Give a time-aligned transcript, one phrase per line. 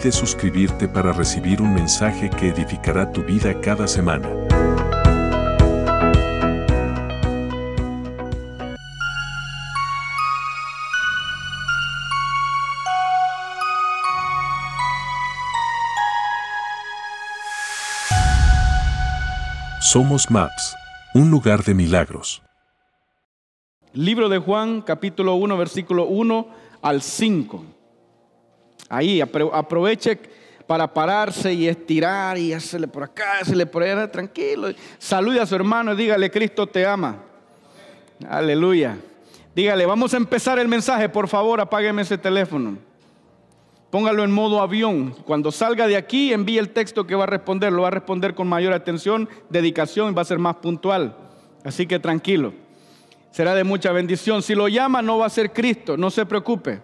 [0.00, 4.28] Olvides suscribirte para recibir un mensaje que edificará tu vida cada semana.
[19.80, 20.76] Somos Maps,
[21.14, 22.42] un lugar de milagros.
[23.92, 26.48] Libro de Juan, capítulo 1, versículo 1
[26.80, 27.79] al 5.
[28.90, 30.18] Ahí apro- aproveche
[30.66, 34.68] para pararse y estirar y hacerle por acá, hacerle por allá, tranquilo.
[34.98, 37.16] Salude a su hermano y dígale, Cristo te ama.
[38.28, 38.98] Aleluya.
[39.54, 42.76] Dígale, vamos a empezar el mensaje, por favor, apágueme ese teléfono.
[43.90, 45.10] Póngalo en modo avión.
[45.24, 47.72] Cuando salga de aquí, envíe el texto que va a responder.
[47.72, 51.16] Lo va a responder con mayor atención, dedicación y va a ser más puntual.
[51.64, 52.52] Así que tranquilo.
[53.32, 54.42] Será de mucha bendición.
[54.42, 55.96] Si lo llama, no va a ser Cristo.
[55.96, 56.80] No se preocupe.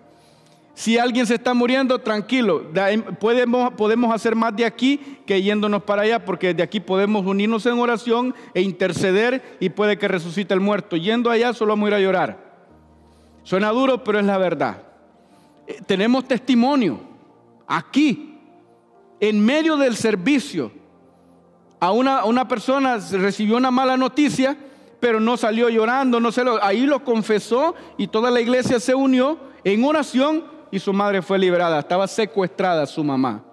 [0.76, 2.66] Si alguien se está muriendo, tranquilo.
[2.74, 7.24] Em, Podemos, podemos hacer más de aquí que yéndonos para allá, porque de aquí podemos
[7.24, 10.98] unirnos en oración e interceder y puede que resucite el muerto.
[10.98, 12.38] Yendo allá, solo vamos a ir a llorar.
[13.42, 14.82] Suena duro, pero es la verdad.
[15.66, 17.00] Eh, Tenemos testimonio
[17.66, 18.38] aquí,
[19.18, 20.70] en medio del servicio.
[21.80, 24.54] A una, una persona recibió una mala noticia,
[25.00, 29.38] pero no salió llorando, no se ahí lo confesó y toda la iglesia se unió
[29.64, 31.78] en oración y su madre fue liberada.
[31.78, 33.44] Estaba secuestrada su mamá.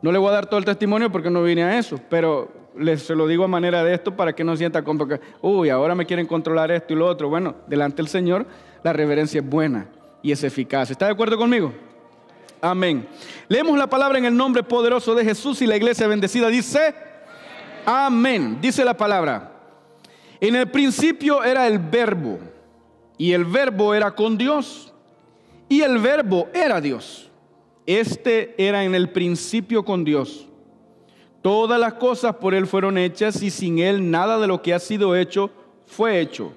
[0.00, 3.02] No le voy a dar todo el testimonio porque no vine a eso, pero les
[3.02, 5.06] se lo digo a manera de esto para que no sienta como
[5.42, 7.28] uy, ahora me quieren controlar esto y lo otro.
[7.28, 8.46] Bueno, delante del Señor
[8.82, 9.88] la reverencia es buena
[10.22, 10.90] y es eficaz.
[10.90, 11.72] ¿Está de acuerdo conmigo?
[12.60, 13.08] Amén.
[13.48, 16.94] Leemos la palabra en el nombre poderoso de Jesús y la iglesia bendecida dice,
[17.84, 18.58] amén.
[18.60, 19.52] Dice la palabra,
[20.40, 22.38] en el principio era el verbo
[23.16, 24.92] y el verbo era con Dios
[25.68, 27.30] y el verbo era Dios.
[27.86, 30.48] Este era en el principio con Dios.
[31.42, 34.78] Todas las cosas por Él fueron hechas y sin Él nada de lo que ha
[34.78, 35.50] sido hecho
[35.86, 36.52] fue hecho.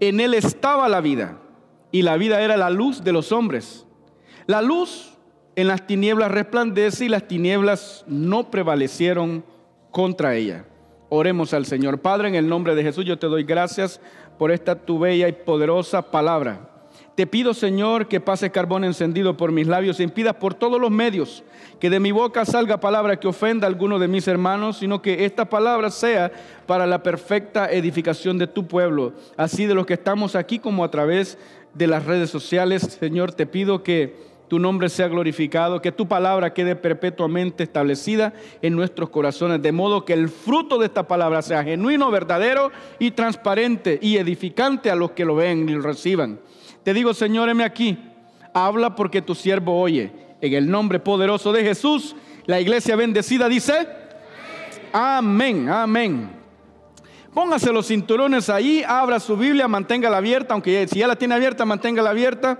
[0.00, 1.38] En Él estaba la vida
[1.90, 3.86] y la vida era la luz de los hombres.
[4.46, 5.16] La luz
[5.56, 9.44] en las tinieblas resplandece y las tinieblas no prevalecieron
[9.90, 10.66] contra ella.
[11.08, 12.00] Oremos al Señor.
[12.00, 14.00] Padre, en el nombre de Jesús yo te doy gracias
[14.38, 16.71] por esta tu bella y poderosa palabra.
[17.14, 20.90] Te pido, Señor, que pase carbón encendido por mis labios y impidas por todos los
[20.90, 21.44] medios
[21.82, 25.24] que de mi boca salga palabra que ofenda a alguno de mis hermanos, sino que
[25.24, 26.30] esta palabra sea
[26.64, 30.92] para la perfecta edificación de tu pueblo, así de los que estamos aquí como a
[30.92, 31.38] través
[31.74, 32.82] de las redes sociales.
[33.00, 34.14] Señor, te pido que
[34.46, 40.04] tu nombre sea glorificado, que tu palabra quede perpetuamente establecida en nuestros corazones, de modo
[40.04, 42.70] que el fruto de esta palabra sea genuino, verdadero
[43.00, 46.38] y transparente y edificante a los que lo ven y lo reciban.
[46.84, 47.98] Te digo, Señor, heme aquí,
[48.52, 50.12] habla porque tu siervo oye.
[50.40, 52.16] En el nombre poderoso de Jesús,
[52.46, 53.86] la iglesia bendecida dice,
[54.92, 56.30] amén, amén.
[57.32, 61.64] Póngase los cinturones ahí, abra su Biblia, manténgala abierta, aunque si ya la tiene abierta,
[61.64, 62.58] manténgala abierta,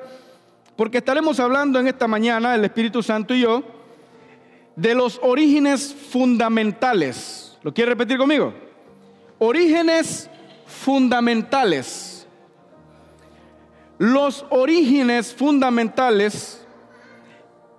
[0.77, 3.62] porque estaremos hablando en esta mañana, el Espíritu Santo y yo,
[4.77, 7.59] de los orígenes fundamentales.
[7.62, 8.54] ¿Lo quiere repetir conmigo?
[9.39, 10.31] Orígenes
[10.66, 12.11] fundamentales.
[14.02, 16.66] Los orígenes fundamentales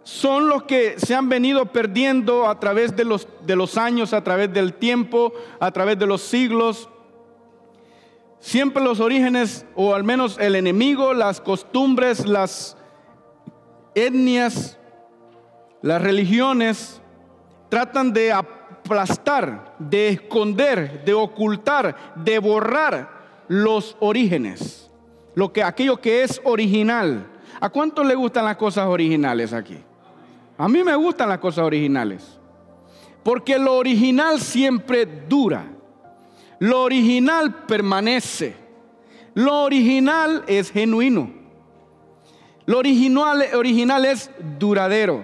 [0.03, 4.23] son los que se han venido perdiendo a través de los, de los años, a
[4.23, 6.87] través del tiempo, a través de los siglos.
[8.39, 12.77] Siempre los orígenes, o al menos el enemigo, las costumbres, las
[13.93, 14.79] etnias,
[15.81, 17.01] las religiones,
[17.67, 23.09] tratan de aplastar, de esconder, de ocultar, de borrar
[23.49, 24.89] los orígenes,
[25.35, 27.27] lo que, aquello que es original.
[27.59, 29.77] ¿A cuántos le gustan las cosas originales aquí?
[30.57, 32.39] A mí me gustan las cosas originales.
[33.23, 35.65] Porque lo original siempre dura.
[36.59, 38.55] Lo original permanece.
[39.33, 41.31] Lo original es genuino.
[42.65, 44.29] Lo original, original es
[44.59, 45.23] duradero.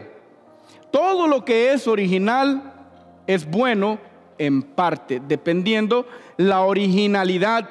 [0.91, 2.73] Todo lo que es original
[3.27, 3.99] es bueno
[4.37, 6.07] en parte, dependiendo
[6.37, 7.69] la originalidad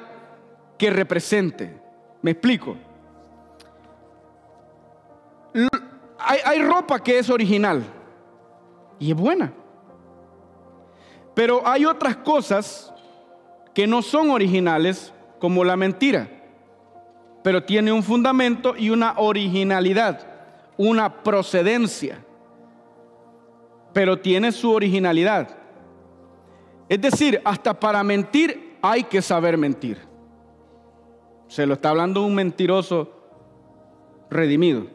[0.77, 1.78] que represente.
[2.21, 2.75] ¿Me explico?
[6.19, 7.83] Hay, hay ropa que es original
[8.99, 9.53] y es buena.
[11.33, 12.93] Pero hay otras cosas
[13.73, 16.27] que no son originales, como la mentira,
[17.43, 20.27] pero tiene un fundamento y una originalidad,
[20.75, 22.19] una procedencia,
[23.93, 25.55] pero tiene su originalidad.
[26.89, 30.08] Es decir, hasta para mentir hay que saber mentir.
[31.49, 33.11] Se lo está hablando un mentiroso
[34.29, 34.85] redimido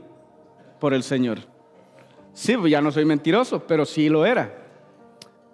[0.79, 1.41] por el Señor.
[2.33, 4.55] Sí, ya no soy mentiroso, pero sí lo era.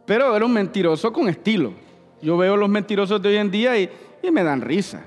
[0.04, 1.72] Pero era un mentiroso con estilo.
[2.20, 3.90] Yo veo los mentirosos de hoy en día y,
[4.30, 5.02] me dan risa.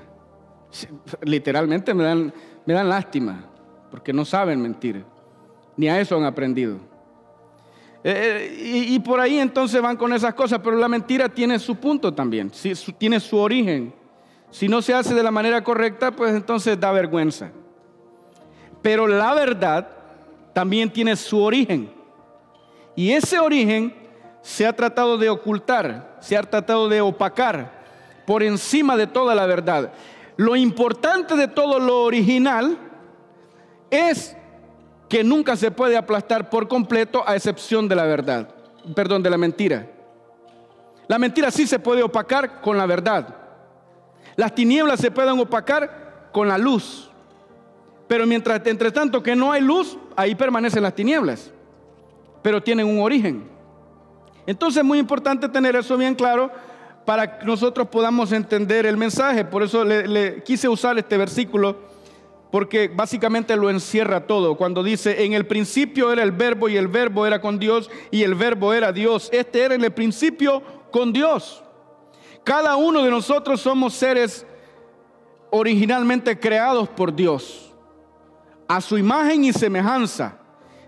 [1.22, 2.34] Literalmente me dan,
[2.66, 3.44] me dan lástima,
[3.90, 5.04] porque no saben mentir.
[5.76, 6.78] Ni a eso han aprendido.
[8.02, 11.76] Eh, eh, y, por ahí entonces van con esas cosas, pero la mentira tiene su
[11.76, 12.50] punto también,
[12.98, 13.94] tiene su origen.
[14.54, 17.50] Si no se hace de la manera correcta, pues entonces da vergüenza.
[18.82, 19.88] Pero la verdad
[20.52, 21.90] también tiene su origen.
[22.94, 23.92] Y ese origen
[24.42, 27.82] se ha tratado de ocultar, se ha tratado de opacar
[28.28, 29.92] por encima de toda la verdad.
[30.36, 32.78] Lo importante de todo lo original
[33.90, 34.36] es
[35.08, 38.48] que nunca se puede aplastar por completo a excepción de la verdad,
[38.94, 39.90] perdón, de la mentira.
[41.08, 43.43] La mentira sí se puede opacar con la verdad.
[44.36, 47.10] Las tinieblas se pueden opacar con la luz.
[48.08, 51.52] Pero mientras, entre tanto que no hay luz, ahí permanecen las tinieblas.
[52.42, 53.48] Pero tienen un origen.
[54.46, 56.50] Entonces es muy importante tener eso bien claro
[57.04, 59.44] para que nosotros podamos entender el mensaje.
[59.44, 61.76] Por eso le, quise usar este versículo,
[62.50, 64.56] porque básicamente lo encierra todo.
[64.56, 68.22] Cuando dice, en el principio era el verbo y el verbo era con Dios y
[68.22, 69.28] el verbo era Dios.
[69.32, 71.63] Este era en el principio con Dios.
[72.44, 74.46] Cada uno de nosotros somos seres
[75.50, 77.72] originalmente creados por Dios,
[78.68, 80.36] a su imagen y semejanza,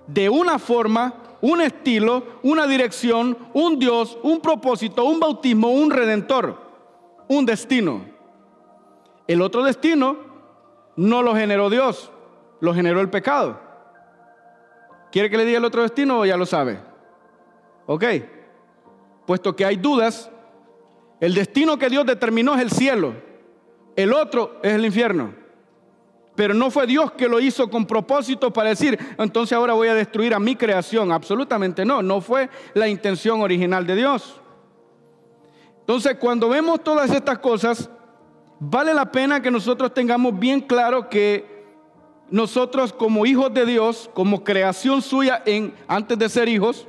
[0.07, 6.61] de una forma un estilo, una dirección, un Dios, un propósito, un bautismo, un redentor,
[7.29, 8.05] un destino.
[9.27, 10.17] El otro destino
[10.97, 12.11] no lo generó Dios,
[12.61, 13.61] lo generó el pecado.
[15.11, 16.81] ¿Quiere que le diga el otro destino o ya lo sabe?
[17.87, 18.05] Ok.
[19.27, 20.31] Puesto que hay dudas,
[21.21, 23.15] el destino que Dios determinó es el cielo,
[23.97, 25.35] el otro es el infierno.
[26.35, 29.95] Pero no fue Dios que lo hizo con propósito para decir, entonces ahora voy a
[29.95, 31.11] destruir a mi creación.
[31.11, 34.39] Absolutamente no, no fue la intención original de Dios.
[35.81, 37.89] Entonces cuando vemos todas estas cosas,
[38.61, 41.57] vale la pena que nosotros tengamos bien claro que
[42.29, 46.87] nosotros como hijos de Dios, como creación suya en, antes de ser hijos,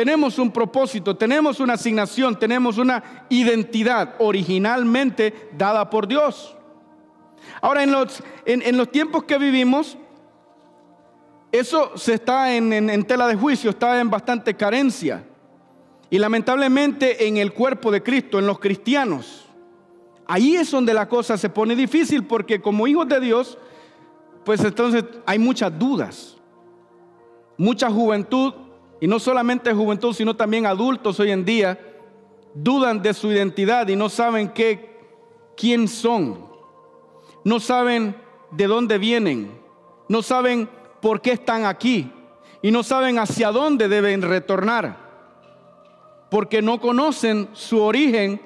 [0.00, 6.56] tenemos un propósito, tenemos una asignación, tenemos una identidad originalmente dada por Dios.
[7.60, 9.98] Ahora, en los, en, los tiempos que vivimos,
[11.52, 15.22] eso se está en, en, tela de juicio, está en bastante carencia.
[16.08, 19.50] Y lamentablemente en el cuerpo de Cristo, en los cristianos,
[20.26, 23.58] ahí es donde la cosa se pone difícil porque como hijos de Dios,
[24.46, 26.38] pues entonces hay muchas dudas,
[27.58, 28.54] mucha juventud,
[29.00, 31.78] y no solamente juventud, sino también adultos hoy en día,
[32.54, 34.98] dudan de su identidad y no saben qué,
[35.56, 36.50] quién son.
[37.42, 38.14] No saben
[38.50, 39.58] de dónde vienen,
[40.08, 40.68] no saben
[41.00, 42.12] por qué están aquí.
[42.62, 44.98] Y no saben hacia dónde deben retornar,
[46.30, 48.38] porque no conocen su origen,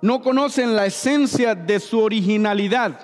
[0.00, 2.98] no conocen la esencia de su originalidad.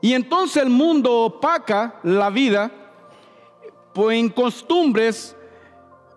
[0.00, 2.70] Y entonces el mundo opaca la vida
[3.92, 5.36] pues, en costumbres,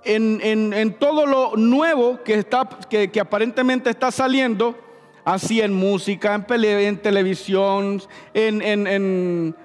[0.05, 4.75] en, todo lo nuevo que, está, que aparentemente está saliendo,
[5.25, 8.01] así en música, en, en televisión,
[8.33, 9.55] en, en,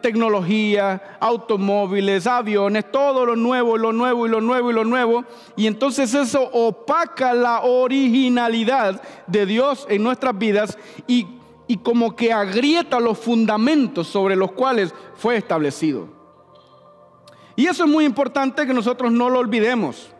[0.00, 5.24] tecnología, automóviles, aviones, todo lo nuevo, lo nuevo y lo nuevo y lo nuevo.
[5.54, 10.76] Y entonces eso opaca la originalidad de Dios en nuestras vidas
[11.06, 11.26] y,
[11.68, 16.15] y como que agrieta los fundamentos sobre los cuales fue establecido.
[17.56, 20.10] Y eso es muy importante que nosotros no lo olvidemos.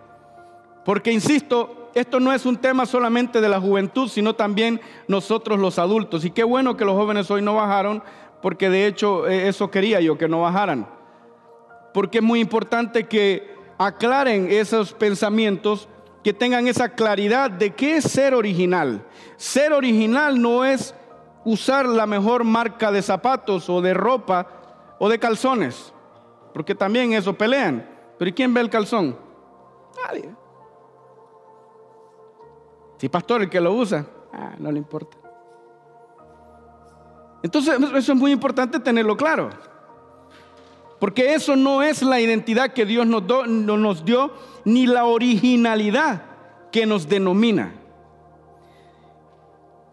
[0.84, 5.78] Porque, insisto, esto no es un tema solamente de la juventud, sino también nosotros los
[5.78, 6.24] adultos.
[6.24, 8.02] Y qué bueno que los jóvenes hoy no bajaron,
[8.40, 10.88] porque de hecho eh, eso quería yo, que no bajaran.
[11.92, 15.88] Porque es muy importante que aclaren esos pensamientos,
[16.22, 19.04] que tengan esa claridad de qué es ser original.
[19.36, 20.94] Ser original no es
[21.44, 24.46] usar la mejor marca de zapatos o de ropa
[24.98, 25.92] o de calzones,
[26.56, 27.86] porque también eso pelean.
[28.16, 29.14] Pero ¿y quién ve el calzón?
[30.02, 30.34] Nadie.
[32.96, 35.18] Si pastor el que lo usa, ah, no le importa.
[37.42, 39.50] Entonces, eso es muy importante tenerlo claro.
[40.98, 44.32] Porque eso no es la identidad que Dios nos, nos dio,
[44.64, 46.22] ni la originalidad
[46.72, 47.74] que nos denomina.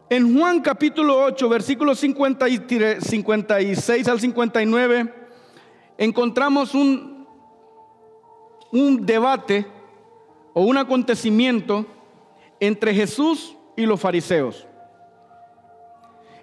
[0.09, 5.22] En Juan capítulo 8, versículos 56 al 59,
[5.97, 7.27] encontramos un,
[8.71, 9.65] un debate
[10.53, 11.85] o un acontecimiento
[12.59, 14.67] entre Jesús y los fariseos.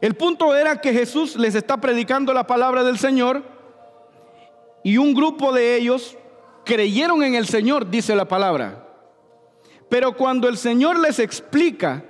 [0.01, 3.43] El punto era que Jesús les está predicando la palabra del Señor
[4.83, 6.17] y un grupo de ellos
[6.65, 8.87] creyeron en el Señor, dice la palabra.
[9.89, 12.05] Pero cuando el Señor les explica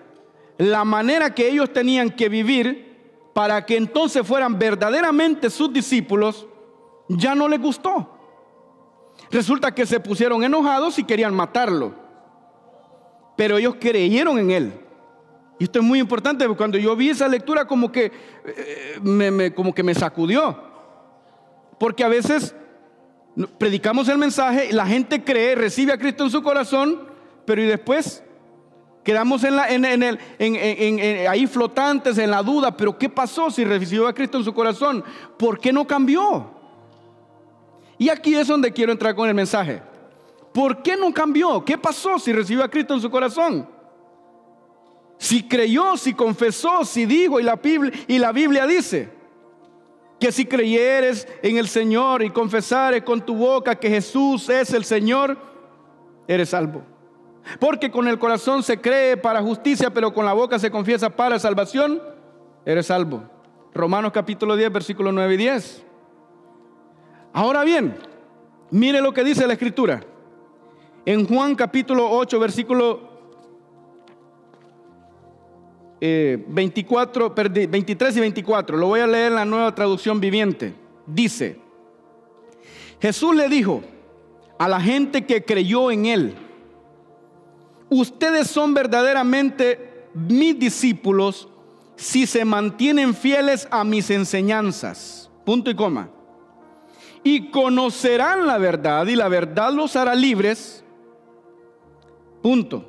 [0.59, 6.47] la manera que ellos tenían que vivir para que entonces fueran verdaderamente sus discípulos,
[7.17, 8.09] ya no les gustó.
[9.31, 11.95] Resulta que se pusieron enojados y querían matarlo.
[13.37, 14.81] Pero ellos creyeron en él.
[15.59, 18.11] Y esto es muy importante, cuando yo vi esa lectura como que,
[18.47, 20.59] eh, me, como que me sacudió.
[21.79, 22.55] Porque a veces
[23.59, 27.09] predicamos el mensaje, la gente cree, recibe a Cristo en su corazón,
[27.45, 28.23] pero y después
[29.05, 34.07] quedamos en la, en, el, ahí flotantes en la duda, pero ¿qué pasó si recibió
[34.09, 35.05] a Cristo en su corazón?
[35.38, 36.60] ¿Por qué no cambió?
[38.00, 39.83] Y aquí es donde quiero entrar con el mensaje.
[40.54, 41.62] ¿Por qué no cambió?
[41.62, 43.69] ¿Qué pasó si recibió a Cristo en su corazón?
[45.19, 49.11] Si creyó, si confesó, si dijo, y la Biblia, dice
[50.19, 54.87] que si creyeres en el Señor y confesares con tu boca que Jesús es el
[54.87, 55.37] Señor,
[56.26, 56.80] eres salvo.
[57.59, 61.38] Porque con el corazón se cree para justicia, pero con la boca se confiesa para
[61.38, 62.00] salvación,
[62.64, 63.25] eres salvo.
[63.75, 65.89] Romanos capítulo 10, versículos 9 y 10.
[67.32, 67.94] Ahora bien,
[68.70, 70.02] mire lo que dice la escritura.
[71.06, 73.10] En Juan capítulo 8, versículo
[76.00, 80.75] 24, eh, 23 y 24, lo voy a leer en la nueva traducción viviente.
[81.06, 81.58] Dice,
[83.00, 83.82] Jesús le dijo
[84.58, 86.34] a la gente que creyó en él,
[87.88, 91.49] ustedes son verdaderamente mis discípulos
[91.96, 95.30] si se mantienen fieles a mis enseñanzas.
[95.44, 96.10] Punto y coma.
[97.23, 100.85] Y conocerán la verdad y la verdad los hará libres.
[102.43, 102.85] Punto.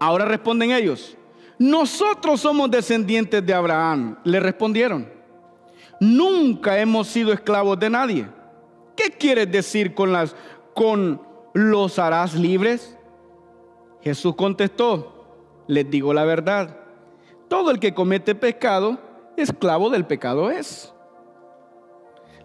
[0.00, 1.16] Ahora responden ellos.
[1.58, 5.08] Nosotros somos descendientes de Abraham, le respondieron.
[6.00, 8.26] Nunca hemos sido esclavos de nadie.
[8.96, 10.34] ¿Qué quieres decir con las
[10.74, 11.22] con
[11.54, 12.98] los harás libres?
[14.02, 16.76] Jesús contestó, les digo la verdad.
[17.48, 18.98] Todo el que comete pecado,
[19.36, 20.91] esclavo del pecado es.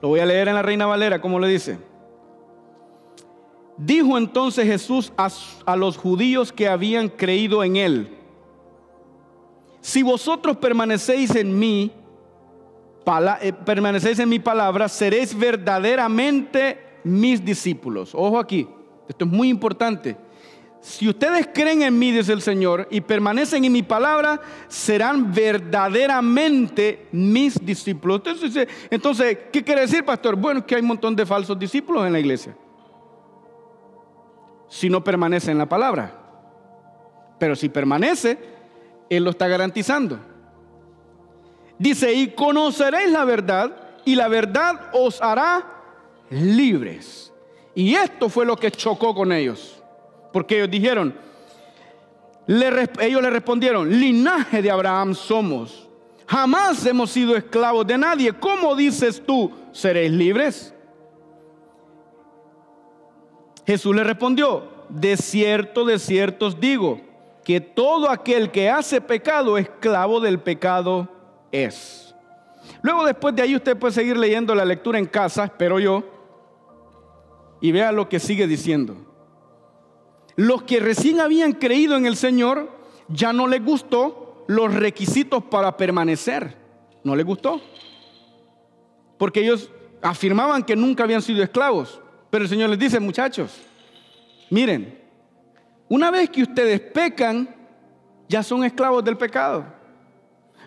[0.02, 1.78] Lo voy a leer en la Reina Valera, como le dice.
[3.78, 5.30] Dijo entonces Jesús a,
[5.66, 8.18] a los judíos que habían creído en él
[9.88, 11.94] si vosotros permanecéis en mí,
[13.42, 18.14] eh, permanecéis en mi palabra, seréis verdaderamente mis discípulos.
[18.14, 18.68] Ojo aquí,
[19.08, 20.18] esto es muy importante.
[20.80, 27.08] Si ustedes creen en mí, dice el Señor, y permanecen en mi palabra, serán verdaderamente
[27.12, 28.22] mis discípulos.
[28.90, 30.36] Entonces, ¿qué quiere decir, pastor?
[30.36, 32.56] Bueno, que hay un montón de falsos discípulos en la iglesia.
[34.70, 36.14] Si no permanece en la palabra.
[37.40, 38.38] Pero si permanece,
[39.10, 40.20] él lo está garantizando.
[41.80, 45.66] Dice, y conoceréis la verdad y la verdad os hará
[46.30, 47.34] libres.
[47.76, 49.77] Y esto fue lo que chocó con ellos.
[50.32, 51.16] Porque ellos dijeron,
[52.48, 55.88] ellos le respondieron, linaje de Abraham somos.
[56.28, 58.34] Jamás hemos sido esclavos de nadie.
[58.34, 60.74] ¿Cómo dices tú, seréis libres?
[63.66, 67.02] Jesús le respondió, de cierto, de cierto os digo
[67.44, 71.10] que todo aquel que hace pecado, esclavo del pecado
[71.52, 72.14] es.
[72.82, 76.04] Luego después de ahí usted puede seguir leyendo la lectura en casa, espero yo,
[77.62, 79.07] y vea lo que sigue diciendo.
[80.38, 82.72] Los que recién habían creído en el Señor,
[83.10, 86.56] ya no les gustó los requisitos para permanecer.
[87.04, 87.60] No les gustó.
[89.18, 92.00] Porque ellos afirmaban que nunca habían sido esclavos.
[92.30, 93.58] Pero el Señor les dice, muchachos,
[94.52, 95.02] miren,
[95.90, 97.50] una vez que ustedes pecan,
[98.30, 99.66] ya son esclavos del pecado.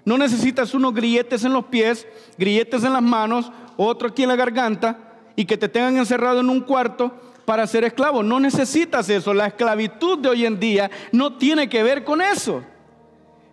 [0.04, 4.36] No necesitas unos grilletes en los pies, grilletes en las manos, otro aquí en la
[4.36, 4.98] garganta
[5.36, 8.22] y que te tengan encerrado en un cuarto para ser esclavo.
[8.22, 9.34] No necesitas eso.
[9.34, 12.62] La esclavitud de hoy en día no tiene que ver con eso.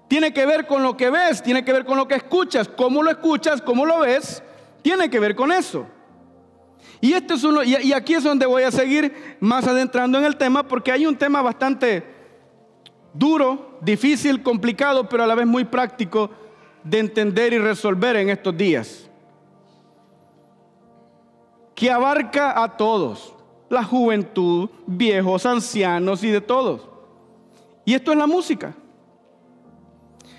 [0.07, 3.01] Tiene que ver con lo que ves, tiene que ver con lo que escuchas, cómo
[3.01, 4.43] lo escuchas, cómo lo ves,
[4.83, 5.87] tiene que ver con eso.
[7.01, 10.37] Y, este es uno, y, aquí es donde voy a seguir más adentrando en el
[10.37, 12.05] tema, porque hay un tema bastante
[13.15, 16.29] duro, difícil, complicado, pero a la vez muy práctico
[16.83, 19.09] de entender y resolver en estos días.
[21.73, 23.33] Que abarca a todos,
[23.69, 26.87] la juventud, viejos, ancianos y de todos.
[27.85, 28.73] Y esto es la música.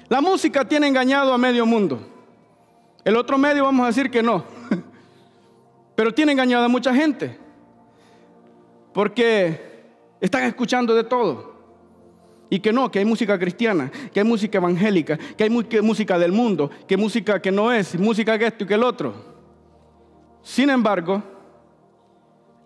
[0.08, 2.00] La música tiene engañado a medio mundo.
[3.04, 4.44] El otro medio vamos a decir que no.
[5.94, 7.38] Pero tiene engañado a mucha gente.
[8.92, 9.85] Porque
[10.20, 11.56] están escuchando de todo.
[12.50, 16.32] Y que no, que hay música cristiana, que hay música evangélica, que hay música del
[16.32, 19.14] mundo, que música que no es, música que esto y que el otro.
[20.42, 21.23] Sin embargo,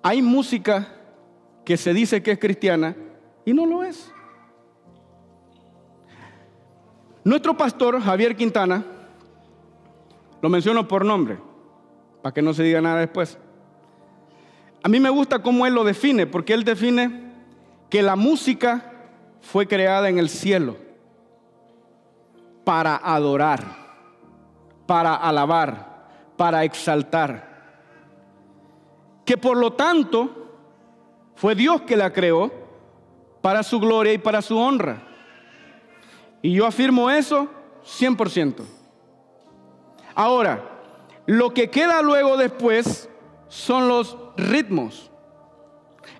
[0.02, 0.88] hay música
[1.64, 2.96] que se dice que es cristiana
[3.44, 4.12] y no lo es.
[7.24, 8.84] Nuestro pastor, Javier Quintana,
[10.40, 11.38] lo menciono por nombre,
[12.20, 13.38] para que no se diga nada después.
[14.82, 17.32] A mí me gusta cómo él lo define, porque él define
[17.88, 18.92] que la música
[19.40, 20.76] fue creada en el cielo
[22.64, 23.64] para adorar,
[24.86, 27.51] para alabar, para exaltar.
[29.32, 30.28] Que por lo tanto
[31.36, 32.52] fue Dios que la creó
[33.40, 35.04] para su gloria y para su honra.
[36.42, 37.48] Y yo afirmo eso
[37.82, 38.62] 100%.
[40.14, 40.62] Ahora,
[41.24, 43.08] lo que queda luego después
[43.48, 45.10] son los ritmos.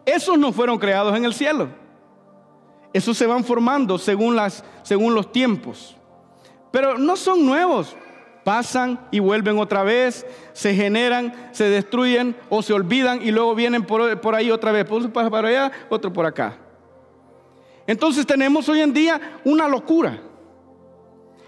[0.06, 1.68] Esos no fueron creados en el cielo.
[2.94, 5.98] Esos se van formando según, las, según los tiempos.
[6.70, 7.94] Pero no son nuevos.
[8.44, 13.84] Pasan y vuelven otra vez, se generan, se destruyen o se olvidan y luego vienen
[13.84, 14.86] por, por ahí otra vez.
[14.90, 16.56] Uno pasa para allá, otro por acá.
[17.86, 20.20] Entonces tenemos hoy en día una locura.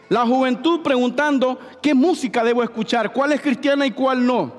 [0.08, 4.52] La juventud preguntando qué música debo escuchar, cuál es cristiana y cuál no.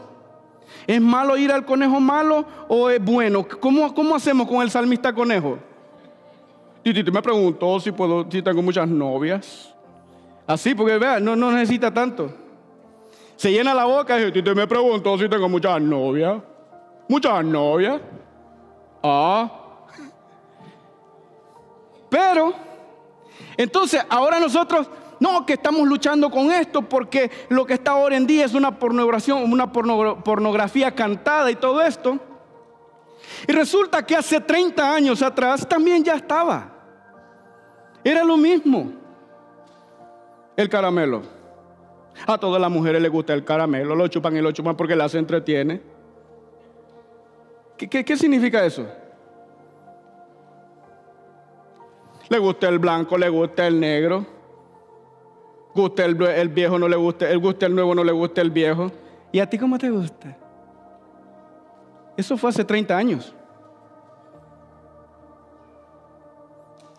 [0.88, 3.48] ¿Es malo ir al conejo malo o es bueno?
[3.60, 5.60] ¿Cómo, cómo hacemos con el salmista conejo?
[6.84, 9.75] Titi me preguntó si, puedo, si tengo muchas novias.
[10.48, 12.32] Así, porque vea, no, no necesita tanto.
[13.36, 16.42] Se llena la boca y Titi me preguntó si tengo muchas novias.
[17.08, 18.02] Muchas novias.
[19.04, 19.52] Ah.
[22.10, 22.54] Pero,
[23.58, 24.90] entonces, ahora nosotros,
[25.20, 28.78] no, que estamos luchando con esto porque lo que está ahora en día es una
[28.78, 32.18] pornografía, una pornografía cantada y todo esto.
[33.48, 36.72] Y resulta que hace 30 años atrás también ya estaba.
[38.04, 39.05] Era lo mismo.
[40.56, 41.22] El caramelo.
[42.28, 45.14] A todas las mujeres les gusta el caramelo, lo chupan y lo chupan porque las
[45.16, 45.82] entretiene.
[47.78, 48.88] ¿Qué, qué significa eso?
[52.30, 54.26] Le gusta el blanco, le gusta el negro.
[55.76, 56.16] Gusta el,
[56.50, 58.92] viejo, no le gusta, el gusta el nuevo, no le gusta el viejo.
[59.32, 60.38] ¿Y a ti cómo te gusta?
[62.16, 63.36] Eso fue hace 30 años.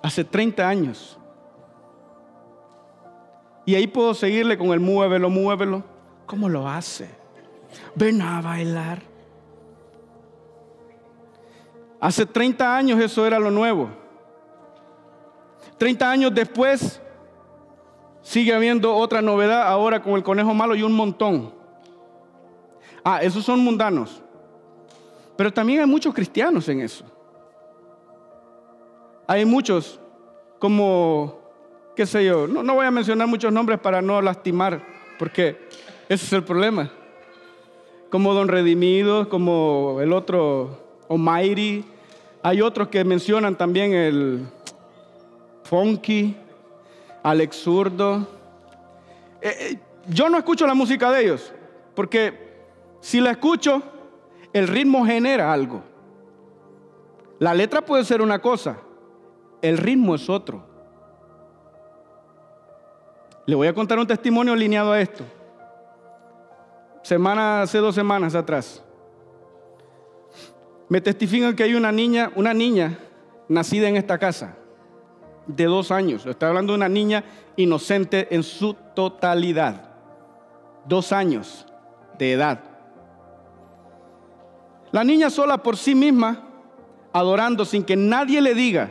[0.02, 1.18] Hace 30 años.
[3.66, 5.82] Y ahí puedo seguirle con el muévelo, muévelo.
[6.24, 7.10] ¿Cómo lo hace?
[7.96, 9.02] Ven a bailar.
[12.00, 13.88] Hace 30 años eso era lo nuevo.
[15.78, 17.02] 30 años después,
[18.22, 21.52] sigue habiendo otra novedad ahora con el conejo malo y un montón.
[23.02, 24.22] Ah, esos son mundanos.
[25.36, 27.04] Pero también hay muchos cristianos en eso.
[29.26, 30.00] Hay muchos,
[30.58, 31.45] como,
[31.96, 34.80] qué sé yo, no, no voy a mencionar muchos nombres para no lastimar,
[35.18, 35.68] porque
[36.08, 36.90] ese es el problema.
[38.10, 41.84] Como Don Redimido, como el otro Almighty.
[42.42, 44.46] Hay otros que mencionan también el,
[45.66, 46.36] Funky,
[47.22, 48.26] Alex Zurdo.
[49.40, 49.78] Eh, eh,
[50.08, 51.52] yo no escucho la música de ellos,
[51.94, 52.54] porque
[53.00, 53.82] si la escucho,
[54.52, 55.82] el ritmo genera algo.
[57.38, 58.78] La letra puede ser una cosa,
[59.60, 60.75] el ritmo es otro.
[63.46, 65.24] Le voy a contar un testimonio alineado a esto.
[67.02, 68.82] Semana, hace dos semanas atrás.
[70.88, 72.98] Me testifican que hay una niña, una niña
[73.48, 74.56] nacida en esta casa
[75.46, 76.26] de dos años.
[76.26, 79.90] Estoy hablando de una niña inocente en su totalidad.
[80.84, 81.66] Dos años
[82.18, 82.60] de edad.
[84.90, 86.42] La niña sola por sí misma,
[87.12, 88.90] adorando sin que nadie le diga,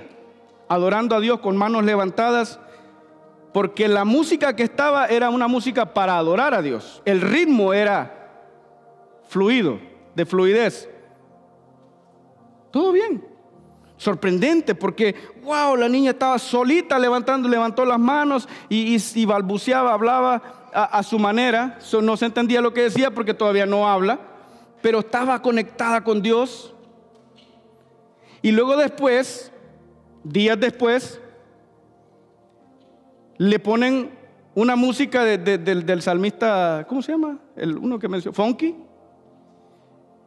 [0.70, 2.60] adorando a Dios con manos levantadas,
[3.56, 7.02] porque la música que estaba era una música para adorar a Dios.
[7.06, 8.44] El ritmo era
[9.30, 9.80] fluido,
[10.14, 10.90] de fluidez.
[12.70, 13.26] Todo bien
[13.96, 21.02] sorprendente porque, wow, la niña estaba solita levantando, levantó las manos y, balbuceaba, hablaba a,
[21.02, 21.80] su manera.
[22.02, 24.20] no se entendía lo que decía porque todavía no habla,
[24.82, 26.76] pero estaba conectada con Dios.
[28.42, 29.54] Y luego después,
[30.26, 31.22] días después,
[33.38, 34.12] le ponen
[34.54, 37.40] una música del salmista, ¿cómo se llama?
[37.56, 38.76] El uno que mencionó, Funky.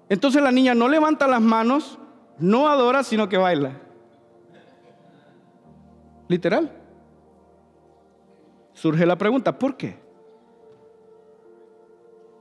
[0.09, 1.99] Entonces la niña no levanta las manos,
[2.39, 3.73] no adora, sino que baila.
[6.29, 6.73] Literal.
[8.75, 9.99] Surge la pregunta, ¿por qué?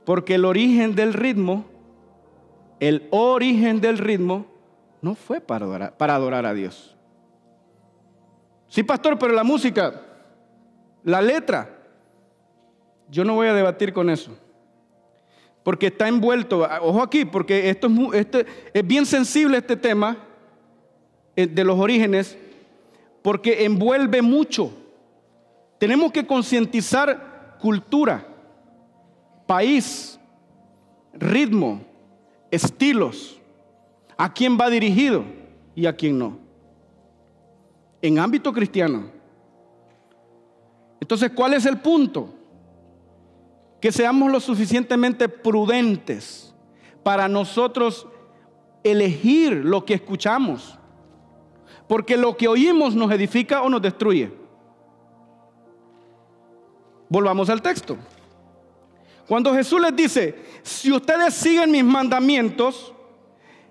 [0.04, 1.64] Porque el origen del ritmo,
[2.80, 4.46] el origen del ritmo,
[5.00, 6.96] no fue para adorar, para adorar a Dios.
[8.68, 10.02] Sí, pastor, pero la música,
[11.04, 11.78] la letra,
[13.10, 14.36] yo no voy a debatir con eso.
[15.62, 20.16] Porque está envuelto, ojo aquí, porque esto es, este, es bien sensible este tema
[21.36, 22.38] eh, de los orígenes,
[23.22, 24.72] porque envuelve mucho.
[25.78, 28.26] Tenemos que concientizar cultura,
[29.46, 30.18] país,
[31.12, 31.82] ritmo,
[32.50, 33.38] estilos,
[34.16, 35.24] a quién va dirigido
[35.74, 36.38] y a quién no.
[38.02, 39.17] En ámbito cristiano.
[41.00, 42.34] Entonces, ¿cuál es el punto?
[43.80, 46.54] Que seamos lo suficientemente prudentes
[47.02, 48.06] para nosotros
[48.82, 50.78] elegir lo que escuchamos.
[51.86, 54.30] Porque lo que oímos nos edifica o nos destruye.
[57.08, 57.96] Volvamos al texto.
[59.26, 62.92] Cuando Jesús les dice, si ustedes siguen mis mandamientos,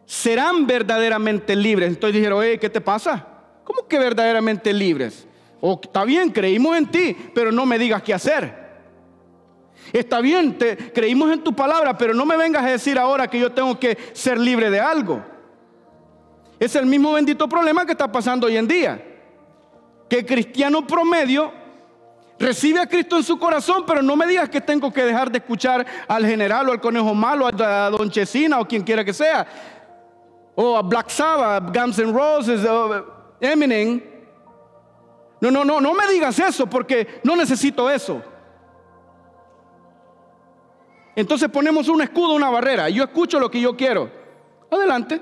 [0.06, 1.90] serán verdaderamente libres.
[1.90, 3.28] Entonces dijeron, ¿qué te pasa?
[3.64, 5.28] ¿Cómo que verdaderamente libres?
[5.60, 8.68] O está bien, creímos en ti, pero no me digas qué hacer.
[9.94, 13.40] Está bien, te, creímos en tu palabra, pero no me vengas a decir ahora que
[13.40, 15.24] yo tengo que ser libre de algo.
[16.60, 19.04] Es el mismo bendito problema que está pasando hoy en día.
[20.10, 21.52] Que el cristiano promedio
[22.40, 25.40] recibe a Cristo en su corazón, pero no me digas que tengo que dejar de
[25.40, 29.46] escuchar al general o al conejo malo, a Don Chesina o quien quiera que sea,
[30.56, 32.62] o a Black Sabbath, Guns N' Roses,
[33.40, 34.17] Eminem.
[35.40, 38.22] No, no, no, no me digas eso porque no necesito eso.
[41.16, 42.90] Entonces ponemos un escudo, una barrera.
[42.90, 44.10] Yo escucho lo que yo quiero.
[44.70, 45.20] Adelante.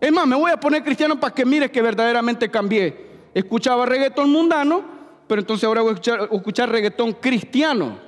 [0.00, 3.06] Es más, me voy a poner cristiano para que mires que verdaderamente cambié.
[3.34, 4.82] Escuchaba reggaetón mundano,
[5.26, 7.98] pero entonces ahora voy a escuchar, reggaetón cristiano.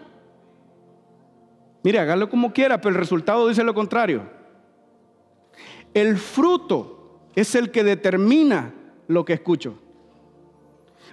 [1.82, 4.22] Mire, hágalo como quiera, pero el resultado dice lo contrario.
[5.94, 8.74] El fruto es el que determina
[9.08, 9.78] lo que escucho.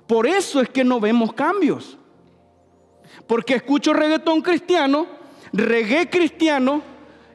[0.08, 1.98] Por eso es que no vemos cambios.
[3.28, 5.18] Porque escucho reggaetón cristiano
[5.54, 6.82] reggae cristiano,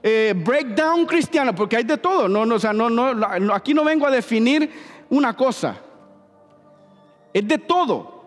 [0.02, 2.28] eh, breakdown cristiano, porque hay de todo.
[2.28, 4.70] No, no, o sea, no, no, aquí no vengo a definir
[5.10, 5.76] una cosa.
[7.32, 8.20] Es de todo.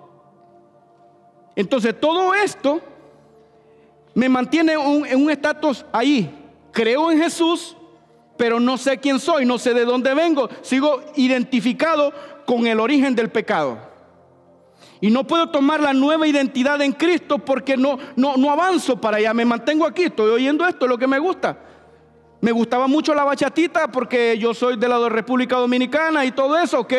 [1.56, 2.82] Entonces todo esto
[4.14, 6.42] me mantiene en un estatus ahí.
[6.72, 7.78] Creo en Jesús,
[8.36, 10.50] pero no sé quién soy, no sé de dónde vengo.
[10.62, 12.12] Sigo identificado
[12.46, 13.95] con el origen del pecado.
[15.02, 19.18] Y no puedo tomar la nueva identidad en Cristo porque no, no, no avanzo para
[19.18, 19.34] allá.
[19.34, 21.58] Me mantengo aquí, estoy oyendo esto, es lo que me gusta.
[22.42, 26.82] Me gustaba mucho la bachatita porque yo soy de la República Dominicana y todo eso,
[26.82, 26.94] ¿ok?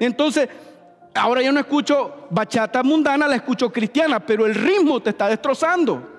[0.00, 0.48] Entonces,
[1.14, 6.16] ahora yo no escucho bachata mundana, la escucho cristiana, pero el ritmo te está destrozando.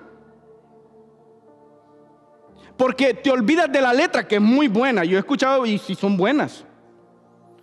[2.76, 5.04] Porque te olvidas de la letra, que es muy buena.
[5.04, 6.64] Yo he escuchado y si son buenas.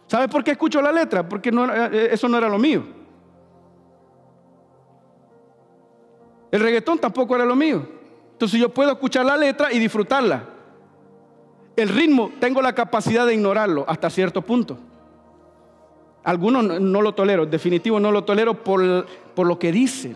[0.06, 1.28] ¿Sabes por qué escucho la letra?
[1.28, 2.97] Porque eh, eso no era lo mío.
[6.52, 7.88] El reggaetón tampoco era lo mío.
[8.34, 10.44] Entonces yo puedo escuchar la letra y disfrutarla.
[11.76, 14.78] El ritmo tengo la capacidad de ignorarlo hasta cierto punto.
[16.24, 20.16] Algunos no, lo tolero, definitivo no lo tolero por, por lo que dice.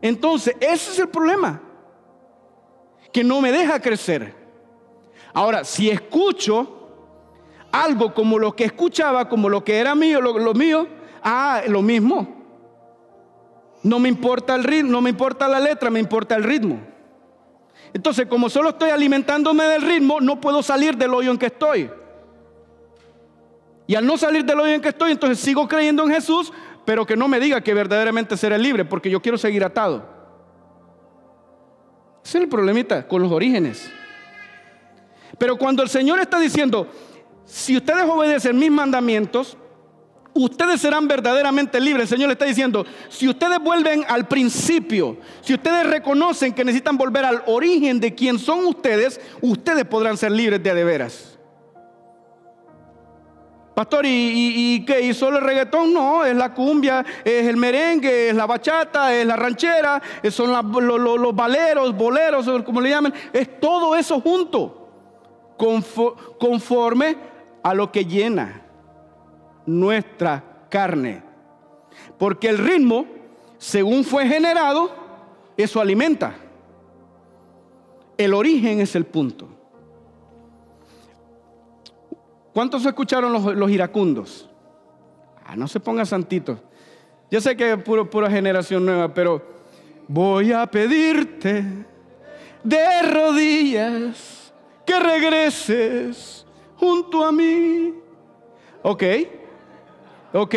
[0.00, 1.60] Entonces, ese es el problema.
[3.12, 4.34] Que no me deja crecer.
[5.34, 6.88] Ahora, si escucho
[7.70, 10.86] algo como lo que escuchaba, como lo que era mío, lo mío,
[11.22, 12.35] ah, lo mismo.
[13.86, 16.80] No me importa el ritmo, no me importa la letra, me importa el ritmo.
[17.94, 21.88] Entonces, como solo estoy alimentándome del ritmo, no puedo salir del hoyo en que estoy.
[23.86, 26.52] Y al no salir del hoyo en que estoy, entonces sigo creyendo en Jesús,
[26.84, 30.04] pero que no me diga que verdaderamente seré libre, porque yo quiero seguir atado.
[32.24, 33.88] Ese es el problemita con los orígenes.
[35.38, 36.88] Pero cuando el Señor está diciendo,
[37.44, 39.56] si ustedes obedecen mis mandamientos,
[40.36, 42.04] ustedes serán verdaderamente libres.
[42.04, 46.96] El Señor le está diciendo, si ustedes vuelven al principio, si ustedes reconocen que necesitan
[46.96, 51.38] volver al origen de quién son ustedes, ustedes podrán ser libres de de veras.
[53.74, 55.02] Pastor, ¿y, qué?
[55.02, 55.92] ¿Y solo el reggaetón?
[55.92, 61.18] No, es la cumbia, es el merengue, es la bachata, es la ranchera, son los,
[61.20, 63.12] los, baleros, boleros, como le llaman.
[63.34, 64.88] Es todo eso junto,
[66.38, 67.16] conforme
[67.62, 68.65] a lo que llena
[69.66, 71.22] nuestra carne.
[72.18, 73.06] Porque el ritmo,
[73.58, 74.90] según fue generado,
[75.56, 76.34] eso alimenta.
[78.16, 79.48] El origen es el punto.
[82.52, 84.48] ¿Cuántos escucharon los, iracundos?
[85.44, 86.58] Ah, no se ponga santito.
[87.30, 89.42] Yo sé que es puro, pura generación nueva, pero
[90.08, 91.64] voy a pedirte
[92.64, 94.54] de rodillas
[94.86, 97.92] que regreses junto a mí.
[98.82, 99.02] Ok,
[100.36, 100.54] ok.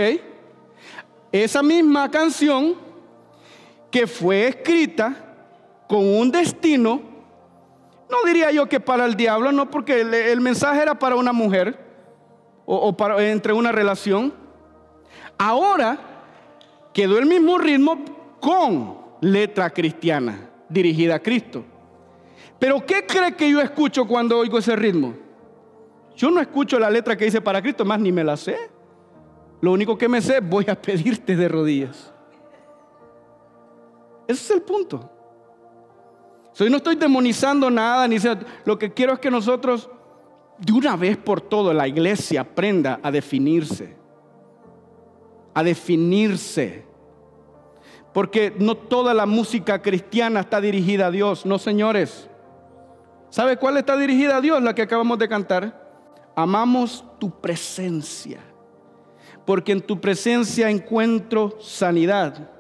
[1.32, 2.76] Esa misma canción
[3.92, 5.16] que fue escrita
[5.88, 7.02] con un destino,
[8.10, 11.80] no diría yo que para el diablo, no, porque el, mensaje era para una mujer
[12.66, 14.34] o, para, entre una relación.
[15.38, 15.98] Ahora
[16.94, 18.04] quedó el mismo ritmo
[18.40, 21.64] con letra cristiana dirigida a Cristo.
[22.58, 25.14] Pero ¿qué cree que yo escucho cuando oigo ese ritmo?
[26.16, 28.58] Yo no escucho la letra que dice para Cristo, más ni me la sé.
[29.62, 32.14] Lo único que me sé, voy a pedirte de rodillas.
[34.28, 35.10] Ese es el punto.
[36.54, 38.18] Soy no estoy demonizando nada, ni
[38.66, 39.90] lo que quiero es que nosotros
[40.60, 43.96] de una vez por todo la iglesia aprenda a definirse.
[45.54, 46.86] A definirse.
[48.14, 52.30] Porque no toda la música cristiana está dirigida a Dios, no señores.
[53.30, 54.62] ¿Sabe cuál está dirigida a Dios?
[54.62, 55.90] La que acabamos de cantar.
[56.36, 58.42] Amamos tu presencia.
[59.50, 62.52] Porque en tu presencia encuentro sanidad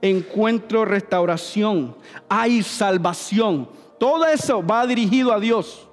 [0.00, 1.96] encuentro restauración,
[2.28, 3.68] hay salvación.
[3.98, 5.88] Todo eso va dirigido a Dios.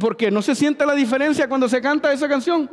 [0.00, 2.68] Porque no se siente la diferencia cuando se canta esa canción.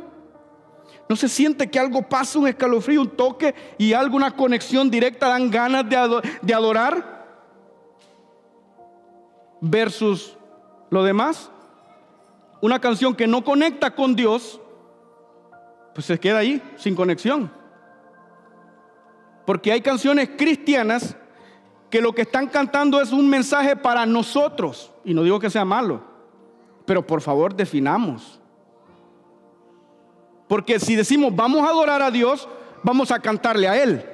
[1.08, 5.48] No se siente que algo pasa, un escalofrío, un toque y alguna conexión directa dan
[5.48, 7.24] ganas de adorar
[9.60, 10.36] versus
[10.90, 11.52] lo demás.
[12.60, 14.60] Una canción que no conecta con Dios,
[15.94, 17.50] pues se queda ahí sin conexión.
[19.46, 21.16] Porque hay canciones cristianas
[21.88, 24.92] que lo que están cantando es un mensaje para nosotros.
[25.04, 26.02] Y no digo que sea malo,
[26.84, 28.40] pero por favor definamos.
[30.48, 32.48] Porque si decimos vamos a adorar a Dios,
[32.82, 34.04] vamos a cantarle a Él.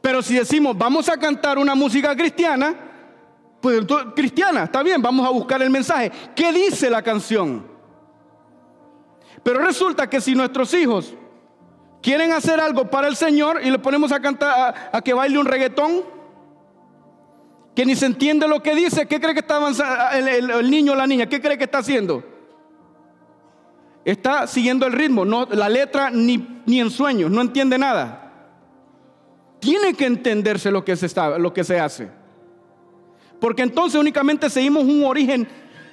[0.00, 2.74] Pero si decimos vamos a cantar una música cristiana,
[3.60, 3.80] pues
[4.14, 6.12] cristiana, está bien, vamos a buscar el mensaje.
[6.36, 7.73] ¿Qué dice la canción?
[9.44, 11.14] Pero resulta que si nuestros hijos
[12.02, 15.46] quieren hacer algo para el Señor y le ponemos a cantar, a, que baile un
[15.46, 16.02] reggaetón,
[17.76, 20.96] que ni se entiende lo que dice, ¿qué cree que está avanzando el, niño o
[20.96, 21.26] la niña?
[21.26, 22.24] ¿Qué cree que está haciendo?
[24.04, 28.32] Está siguiendo el ritmo, no, la letra ni, ni en sueños, no entiende nada.
[29.60, 32.08] Tiene que entenderse lo que se, está, lo que se hace.
[33.40, 35.48] Porque entonces únicamente seguimos un origen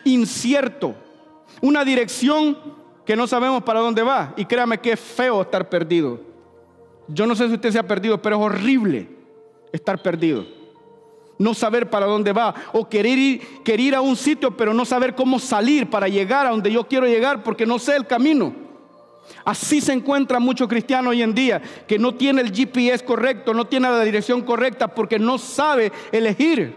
[0.06, 0.96] incierto,
[1.62, 4.34] una dirección que no sabemos para dónde va.
[4.38, 6.20] Y créame que es feo estar perdido.
[7.08, 9.10] Yo no sé si usted se ha perdido, pero es horrible
[9.72, 10.46] estar perdido.
[11.38, 12.54] No saber para dónde va.
[12.72, 16.72] O querer ir, a un sitio, pero no saber cómo salir para llegar a donde
[16.72, 18.54] yo quiero llegar porque no sé el camino.
[19.44, 23.66] Así se encuentra mucho cristiano hoy en día que no tiene el GPS correcto, no
[23.66, 26.76] tiene la dirección correcta porque no sabe elegir.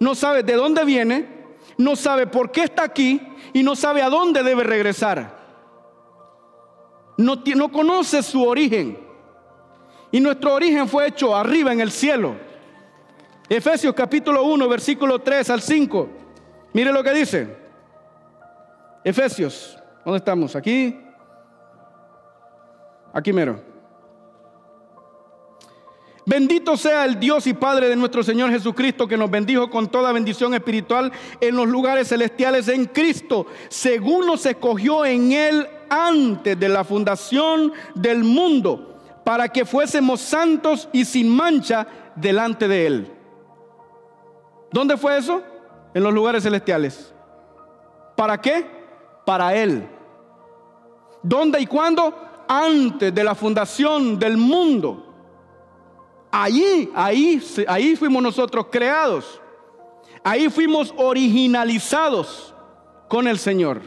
[0.00, 1.41] No sabe de dónde viene,
[1.82, 3.20] no sabe por qué está aquí
[3.52, 5.42] y no sabe a dónde debe regresar.
[7.18, 8.98] No, no conoce su origen.
[10.10, 12.36] Y nuestro origen fue hecho arriba en el cielo.
[13.48, 16.08] Efesios capítulo 1, versículo 3 al 5.
[16.72, 17.56] Mire lo que dice.
[19.04, 20.54] Efesios, ¿dónde estamos?
[20.54, 20.98] Aquí.
[23.12, 23.71] Aquí mero.
[26.24, 30.12] Bendito sea el Dios y Padre de nuestro Señor Jesucristo que nos bendijo con toda
[30.12, 36.68] bendición espiritual en los lugares celestiales en Cristo, según nos escogió en Él antes de
[36.68, 43.12] la fundación del mundo, para que fuésemos santos y sin mancha delante de Él.
[44.70, 45.42] ¿Dónde fue eso?
[45.92, 47.12] En los lugares celestiales.
[48.16, 48.64] ¿Para qué?
[49.26, 49.88] Para Él.
[51.20, 52.14] ¿Dónde y cuándo?
[52.46, 55.11] Antes de la fundación del mundo
[56.32, 59.38] Allí, ahí, ahí fuimos nosotros creados.
[60.24, 62.54] Ahí fuimos originalizados
[63.06, 63.82] con el Señor.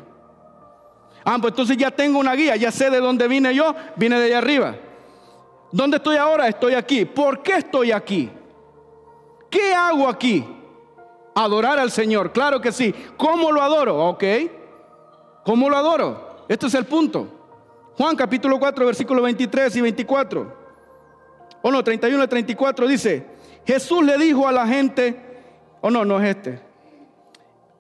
[1.24, 4.26] Ah, pues entonces ya tengo una guía, ya sé de dónde vine yo, vine de
[4.28, 4.76] allá arriba.
[5.72, 6.48] ¿Dónde estoy ahora?
[6.48, 7.04] Estoy aquí.
[7.04, 8.30] ¿Por qué estoy aquí?
[9.50, 10.46] ¿Qué hago aquí?
[11.34, 12.94] Adorar al Señor, claro que sí.
[13.18, 14.06] ¿Cómo lo adoro?
[14.10, 14.24] Ok.
[15.44, 16.46] ¿Cómo lo adoro?
[16.48, 17.28] Este es el punto.
[17.98, 20.65] Juan capítulo 4, versículos 23 y 24.
[21.68, 23.26] O no, 31 y 34 dice,
[23.66, 25.16] Jesús le dijo a la gente,
[25.82, 26.60] o no, no es este,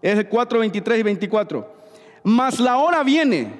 [0.01, 1.75] es el 4, 23 y 24,
[2.23, 3.53] mas la hora viene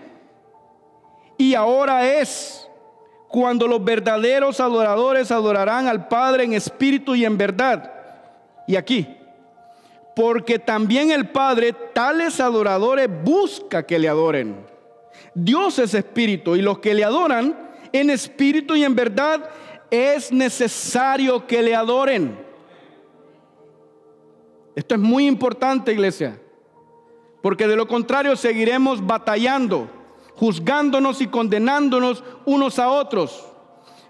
[1.37, 2.67] y ahora es
[3.27, 7.93] cuando los verdaderos adoradores adorarán al Padre en espíritu y en verdad.
[8.65, 9.07] Y aquí,
[10.15, 14.55] porque también el Padre tales adoradores busca que le adoren.
[15.35, 17.55] Dios es espíritu y los que le adoran
[17.91, 19.51] en espíritu y en verdad
[19.95, 22.37] es necesario que le adoren.
[24.75, 26.39] Esto es muy importante, iglesia,
[27.41, 29.89] porque de lo contrario seguiremos batallando,
[30.35, 33.47] juzgándonos y condenándonos unos a otros.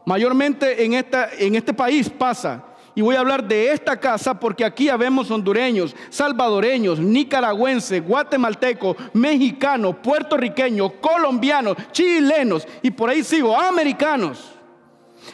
[0.06, 2.63] Mayormente en, esta, en este país pasa.
[2.95, 9.98] Y voy a hablar de esta casa porque aquí habemos hondureños, salvadoreños, nicaragüenses, guatemaltecos, mexicanos,
[10.02, 14.55] puertorriqueños, colombianos, chilenos y por ahí sigo, americanos.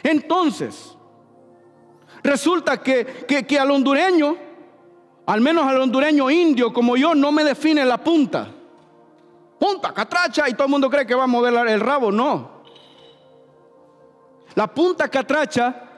[0.02, 0.96] Entonces,
[2.22, 4.36] resulta que, que, al hondureño,
[5.26, 8.48] al menos al hondureño indio como yo, no me define la punta.
[9.58, 12.10] Punta, catracha, y todo el mundo cree que va a mover el rabo.
[12.10, 12.62] No.
[14.54, 15.88] La punta catracha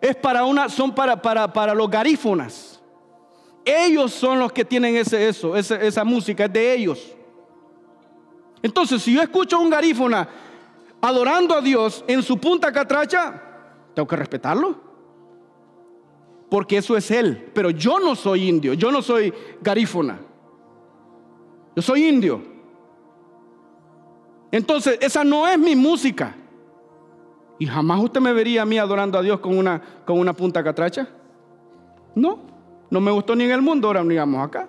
[0.00, 2.80] es para una, son para, para, para los garífonas.
[3.64, 7.14] Ellos son los que tienen ese, eso, esa, esa música, es de ellos.
[8.62, 10.28] Entonces, si yo escucho un garífona
[11.02, 13.42] adorando a Dios en su punta catracha,
[13.92, 14.92] tengo que respetarlo.
[16.48, 17.50] Porque eso es Él.
[17.52, 20.20] Pero yo no soy indio, yo no soy garífona.
[21.74, 22.42] Yo soy indio.
[24.50, 26.36] Entonces, esa no es mi música.
[27.58, 30.62] Y jamás usted me vería a mí adorando a Dios con una, con una punta
[30.62, 31.08] catracha.
[32.14, 32.40] No,
[32.90, 34.68] no me gustó ni en el mundo, ahora digamos acá.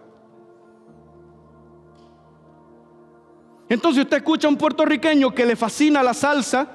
[3.69, 6.67] Entonces usted escucha a un puertorriqueño que le fascina la salsa,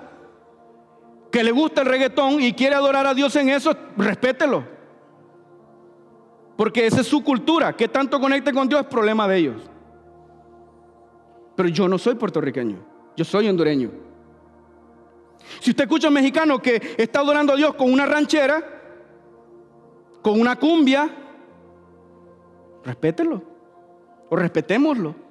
[1.30, 4.64] que le gusta el reggaetón y quiere adorar a Dios en eso, respételo.
[6.56, 7.76] Porque esa es su cultura.
[7.76, 9.62] Que tanto conecte con Dios es problema de ellos.
[11.54, 12.78] Pero yo no soy puertorriqueño,
[13.16, 13.90] yo soy hondureño.
[15.60, 18.62] Si usted escucha a un mexicano que está adorando a Dios con una ranchera,
[20.22, 21.08] con una cumbia,
[22.84, 23.42] respételo
[24.28, 25.27] o respetémoslo.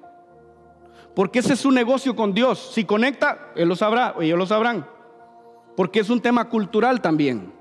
[1.17, 2.73] Porque ese es su negocio con Dios.
[2.75, 4.87] Si conecta, Él lo sabrá, ellos lo sabrán.
[5.75, 7.51] Porque es un tema cultural también.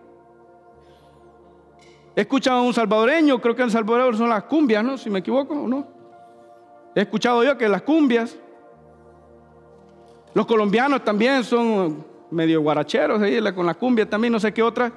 [2.14, 4.98] He escuchado a un salvadoreño, creo que en Salvador son las cumbias, ¿no?
[4.98, 5.86] Si me equivoco o no.
[6.94, 8.36] He escuchado yo que las cumbias.
[10.34, 14.92] Los colombianos también son medio guaracheros ahí, con la cumbia también, no sé qué otra,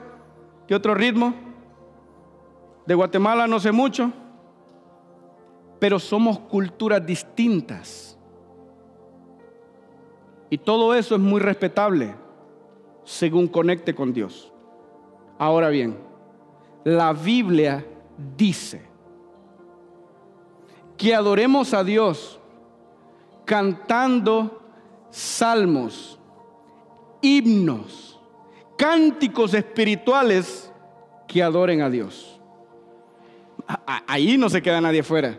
[0.67, 1.33] qué otro ritmo.
[2.85, 4.11] De Guatemala no sé mucho,
[5.79, 8.18] pero somos culturas distintas.
[10.49, 12.15] Y todo eso es muy respetable
[13.03, 14.51] según conecte con Dios.
[15.37, 15.97] Ahora bien,
[16.83, 17.85] la Biblia
[18.37, 18.81] dice
[20.97, 22.39] que adoremos a Dios
[23.45, 24.61] cantando
[25.09, 26.19] salmos
[27.21, 28.19] himnos,
[28.77, 30.71] cánticos espirituales
[31.27, 32.39] que adoren a Dios.
[34.07, 35.37] Ahí no se queda nadie fuera.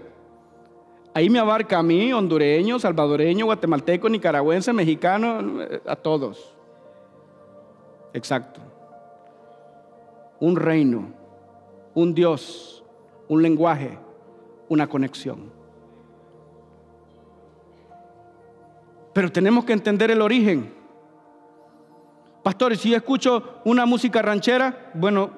[1.12, 6.54] Ahí me abarca a mí, hondureño, salvadoreño, guatemalteco, nicaragüense, mexicano, a todos.
[8.12, 8.60] Exacto.
[10.38, 11.12] Un reino,
[11.94, 12.84] un Dios,
[13.28, 13.98] un lenguaje,
[14.68, 15.52] una conexión.
[19.12, 20.72] Pero tenemos que entender el origen.
[22.44, 25.30] Pastores, si yo escucho una música ranchera, bueno,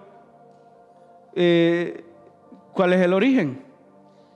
[1.35, 2.05] eh,
[2.75, 3.72] ¿cuál es el origen?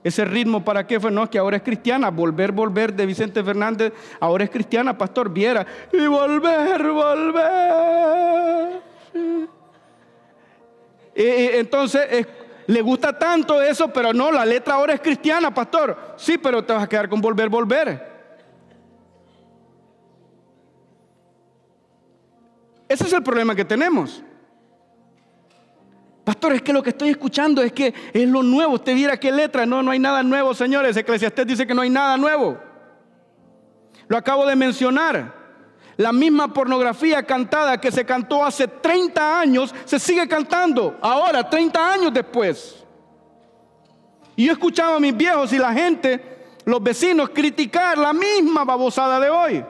[0.07, 3.43] Ese ritmo para qué fue, no, es que ahora es cristiana, volver, volver de Vicente
[3.43, 3.91] Fernández,
[4.21, 8.81] ahora es cristiana, pastor, viera, y volver, volver.
[11.13, 12.25] entonces,
[12.67, 16.13] le gusta tanto eso, pero no, la letra ahora es cristiana, pastor.
[16.15, 18.07] Sí, pero te vas a quedar con volver, volver.
[22.87, 24.23] Ese es el problema que tenemos.
[26.27, 28.73] Pastor, es que lo que estoy escuchando es que es lo nuevo.
[28.73, 29.65] Usted viera qué letra.
[29.65, 30.97] No, no hay nada nuevo, señores.
[30.97, 32.57] Eclesiastés dice que no hay nada nuevo.
[34.09, 35.33] Lo acabo de mencionar.
[35.95, 41.93] La misma pornografía cantada que se cantó hace 30 años se sigue cantando ahora, 30
[41.93, 42.83] años después.
[44.35, 49.17] Y yo escuchaba a mis viejos y la gente, los vecinos, criticar la misma babosada
[49.21, 49.65] de hoy.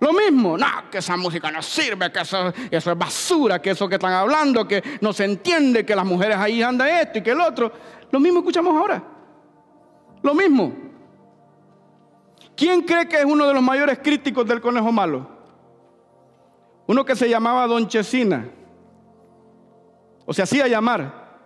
[0.00, 3.96] Lo mismo, no, que esa música no sirve, que eso, es basura, que eso que
[3.96, 7.40] están hablando, que no se entiende, que las mujeres ahí andan esto y que el
[7.40, 7.72] otro.
[8.10, 9.02] Lo mismo escuchamos ahora.
[10.22, 10.72] Lo mismo.
[12.56, 15.28] ¿Quién cree que es uno de los mayores críticos del conejo malo?
[16.86, 18.48] Uno que se llamaba Don Chesina.
[20.26, 21.40] O se hacía llamar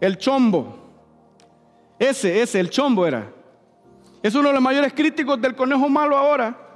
[0.00, 0.78] el chombo.
[1.98, 3.32] Ese, ese, el chombo era.
[4.22, 6.69] Es uno de los mayores críticos del conejo malo ahora.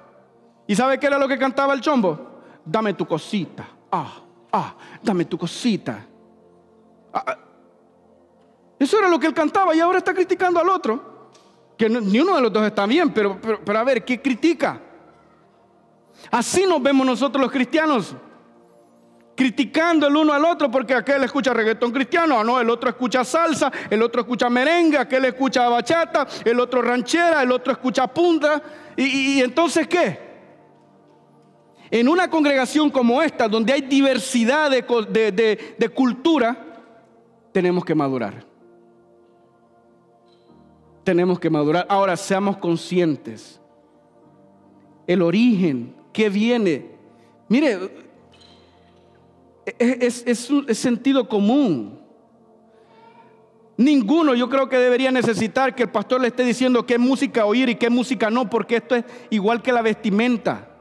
[0.67, 2.41] ¿Y sabe qué era lo que cantaba el chombo?
[2.65, 3.67] Dame tu cosita.
[3.91, 4.15] Ah,
[4.53, 6.07] ah, dame tu cosita.
[7.13, 7.39] Ah, ah.
[8.79, 11.15] Eso era lo que él cantaba y ahora está criticando al otro.
[11.77, 14.81] Que ni uno de los dos está bien, pero, pero, a ver, ¿qué critica?
[16.31, 18.15] Así nos vemos nosotros los cristianos
[19.37, 23.71] criticando el uno al otro porque aquel escucha reggaetón cristiano, no, el otro escucha salsa,
[23.91, 28.63] el otro escucha merengue, aquel escucha bachata, el otro ranchera, el otro escucha punta.
[28.97, 30.24] ¿Y, entonces qué?
[31.95, 36.83] En una congregación como esta, donde hay diversidad de, de cultura,
[37.53, 38.55] tenemos que madurar
[41.05, 41.87] tenemos que madurar.
[41.89, 43.61] Ahora, seamos conscientes.
[45.07, 46.87] El origen, que viene.
[47.49, 47.91] Mire,
[49.79, 52.01] es, es, es, sentido común.
[53.77, 57.69] Ninguno yo creo que debería necesitar que el pastor le esté diciendo qué música oír
[57.69, 60.74] y qué música no, porque esto es igual que la vestimenta.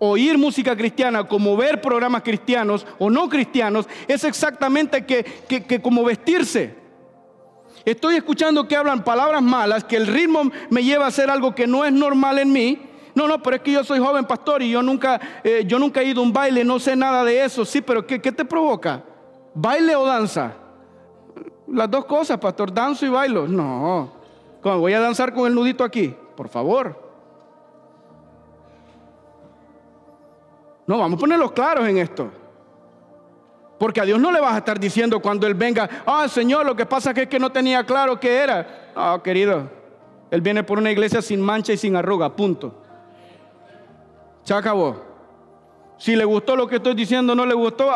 [0.00, 6.04] Oír música cristiana como ver programas cristianos o no cristianos es exactamente que, que como
[6.04, 6.74] vestirse.
[7.84, 11.66] Estoy escuchando que hablan palabras malas, que el ritmo me lleva a hacer algo que
[11.66, 12.82] no es normal en mí.
[13.14, 16.02] No, no, pero es que yo soy joven pastor y yo nunca, eh, yo nunca
[16.02, 17.64] he ido a un baile, no sé nada de eso.
[17.64, 19.02] Sí, pero ¿qué, ¿qué te provoca?
[19.54, 20.52] ¿Baile o danza?
[21.66, 23.48] Las dos cosas, pastor, danzo y bailo.
[23.48, 24.12] No,
[24.60, 27.07] ¿Cómo voy a danzar con el nudito aquí, por favor.
[30.88, 32.30] No, vamos a ponerlos claros en esto.
[33.78, 36.74] Porque a Dios no le vas a estar diciendo cuando Él venga, ah, Señor, lo
[36.74, 38.90] que pasa es que no tenía claro qué era.
[38.96, 39.70] Ah, querido,
[40.30, 42.74] Él viene por una iglesia sin mancha y sin arruga, punto.
[44.44, 44.96] Se acabó.
[45.98, 47.92] Si le gustó lo que estoy diciendo, no le gustó,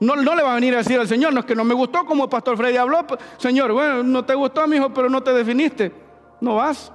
[0.00, 1.72] no, no, le va a venir a decir al Señor, no es que no me
[1.72, 3.06] gustó como pastor Freddy habló,
[3.38, 5.90] Señor, bueno, no te gustó, mi hijo, pero no te definiste.
[6.38, 6.92] No vas.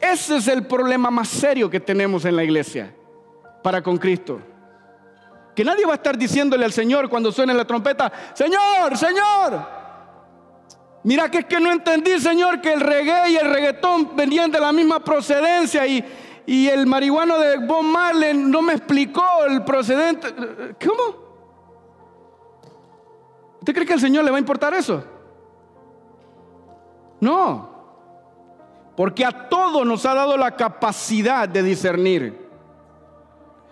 [0.00, 2.94] Ese es el problema más serio que tenemos en la iglesia
[3.62, 4.40] para con Cristo.
[5.54, 9.78] Que nadie va a estar diciéndole al Señor cuando suene la trompeta, Señor, Señor.
[11.02, 14.60] Mira que es que no entendí, Señor, que el reggae y el reggaetón venían de
[14.60, 16.04] la misma procedencia y,
[16.46, 20.28] y el marihuano de Bob Marley no me explicó el procedente.
[20.84, 21.28] ¿Cómo?
[23.58, 25.04] ¿Usted cree que al Señor le va a importar eso?
[27.20, 27.77] No.
[28.98, 32.48] Porque a todos nos ha dado la capacidad de discernir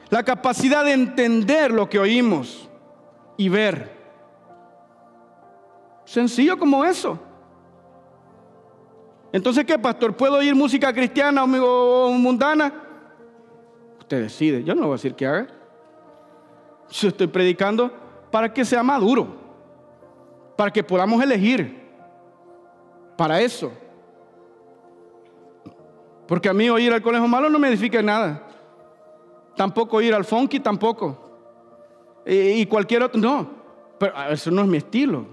[0.08, 2.68] la capacidad de entender lo que oímos
[3.36, 3.96] y ver.
[6.04, 7.18] Sencillo como eso.
[9.32, 10.16] Entonces, ¿qué, pastor?
[10.16, 12.72] ¿Puedo oír música cristiana o, mundana?
[13.98, 14.62] Usted decide.
[14.62, 15.48] Yo no voy a decir que haga.
[16.90, 17.92] Yo estoy predicando
[18.30, 19.26] para que sea maduro,
[20.56, 21.84] para que podamos elegir.
[23.16, 23.72] Para eso.
[26.26, 28.46] Porque a mí oír al conejo malo no me edifica nada
[29.56, 31.18] tampoco ir al funky, tampoco.
[32.24, 33.48] Y, cualquier otro, no.
[33.98, 35.26] Pero eso no es mi estilo.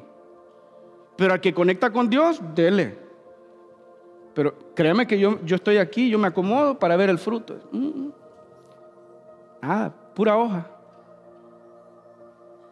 [1.16, 2.98] Pero al que conecta con Dios, dele.
[4.34, 7.60] Pero créeme que yo, yo estoy aquí, yo me acomodo para ver el fruto.
[9.62, 10.68] Ah, pura hoja.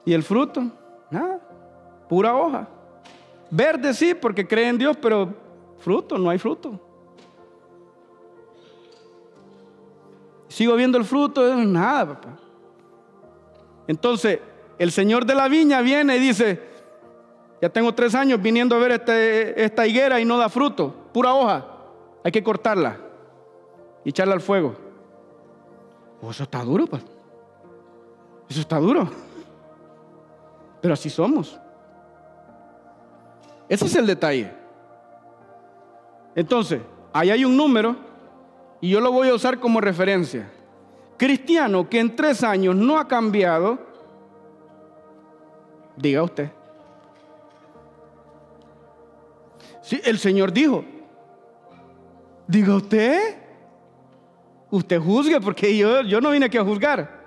[0.05, 0.63] ¿Y el fruto?
[1.11, 1.39] Nada,
[2.09, 2.67] pura hoja.
[3.51, 5.30] Verde sí, porque cree en Dios, pero
[5.78, 6.80] fruto, no hay fruto.
[10.62, 12.38] Sigo viendo el fruto, nada, papá.
[13.88, 14.38] Entonces,
[14.78, 16.62] el señor de la viña viene y dice,
[17.59, 21.34] ya tengo tres años viniendo a ver este, esta higuera y no da fruto, pura
[21.34, 21.66] hoja,
[22.24, 22.95] hay que cortarla
[24.05, 24.76] y echarla al fuego.
[26.22, 27.05] Oh, eso está duro, papá.
[28.47, 29.09] Eso está duro.
[30.80, 31.59] Pero así somos.
[33.68, 34.53] Ese es el detalle.
[36.36, 36.82] Entonces,
[37.12, 38.11] ahí hay un número
[38.82, 40.51] y yo lo voy a usar como referencia.
[41.17, 43.77] Cristiano que en tres años no ha cambiado,
[45.95, 46.49] diga usted.
[49.84, 50.84] Sí, el Señor dijo,
[52.47, 53.38] diga usted,
[54.71, 57.21] usted juzgue porque yo, no vine aquí a juzgar.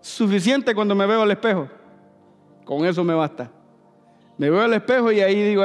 [0.00, 1.68] Suficiente cuando me veo al espejo.
[2.64, 3.50] Con eso me basta.
[4.38, 5.64] Me veo al espejo y ahí digo,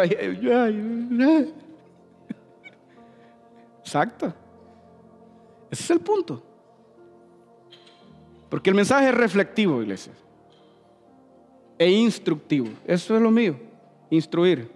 [3.79, 4.33] exacto.
[5.69, 6.43] Ese es el punto.
[8.49, 10.13] Porque el mensaje es reflectivo, iglesia.
[11.77, 12.69] E instructivo.
[12.85, 13.55] Eso es lo mío.
[14.09, 14.71] Instruir.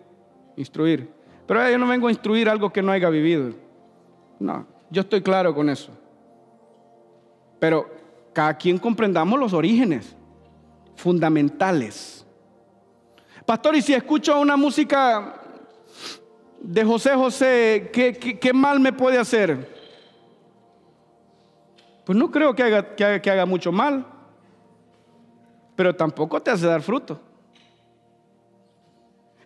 [0.56, 1.10] Instruir.
[1.48, 3.54] Pero yo no vengo a instruir algo que no haya vivido.
[4.40, 5.92] No, yo estoy claro con eso.
[7.60, 7.90] Pero
[8.34, 10.16] cada quien comprendamos los orígenes
[10.96, 12.26] fundamentales.
[13.46, 15.36] Pastor, y si escucho una música
[16.62, 19.81] de José José, ¿qué, qué mal me puede hacer?
[22.06, 24.06] Pues no creo que haga, que haga, mucho mal,
[25.76, 27.20] pero tampoco te hace dar fruto.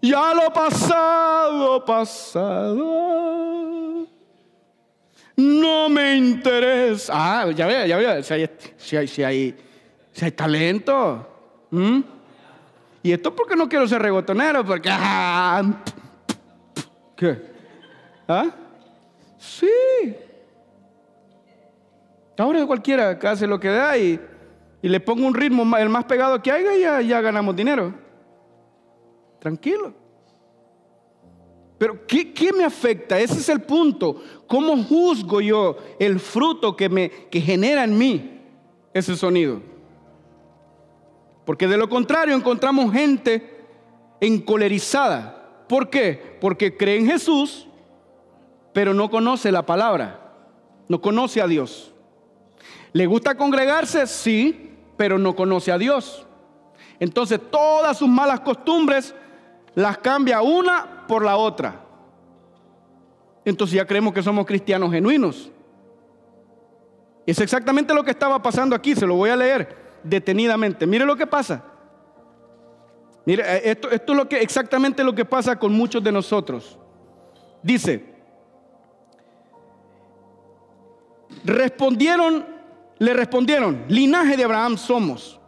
[0.02, 3.26] Ya lo pasado, pasado.
[5.36, 7.14] No me interesa.
[7.16, 8.24] Ah, ya ve, ya ve.
[8.24, 9.56] Si hay, si hay, si hay,
[10.12, 11.28] si hay talento.
[13.04, 14.90] Y esto porque no quiero ser regotonero, porque...
[14.92, 15.62] Ah,
[17.16, 17.40] ¿Qué?
[18.28, 18.48] ¿Ah?
[19.38, 20.16] Sí.
[22.38, 24.20] Ahora cualquiera hace lo que da y,
[24.82, 27.94] y le pongo un ritmo el más pegado que haya y ya, ya ganamos dinero.
[29.40, 29.94] Tranquilo.
[31.78, 33.20] Pero ¿qué, ¿qué, me afecta?
[33.20, 34.22] Ese es el punto.
[34.48, 38.42] ¿Cómo juzgo yo el fruto que, me, que genera en mí
[38.94, 39.62] ese sonido?
[41.46, 43.56] Porque de lo contrario encontramos gente
[44.22, 45.66] encolerizada.
[45.68, 46.38] ¿Por qué?
[46.40, 47.68] Porque cree en Jesús,
[48.74, 50.34] pero no conoce la palabra,
[50.88, 51.95] no conoce a Dios.
[52.96, 54.08] ¿Le gusta congregarse?
[54.08, 56.26] Sí, pero no conoce a Dios.
[56.98, 59.14] Entonces todas sus malas costumbres
[59.74, 61.82] las cambia una por la otra.
[63.44, 65.52] Entonces ya creemos que somos cristianos genuinos.
[67.26, 70.88] Es exactamente lo que estaba pasando aquí, se lo voy a leer detenidamente.
[70.88, 71.66] Mire lo que pasa.
[73.26, 76.80] Mire, eh, esto, esto es lo que, exactamente lo que pasa con muchos de nosotros.
[77.62, 78.06] Dice,
[81.44, 82.55] respondieron,
[83.00, 85.40] le respondieron, linaje de Abraham somos.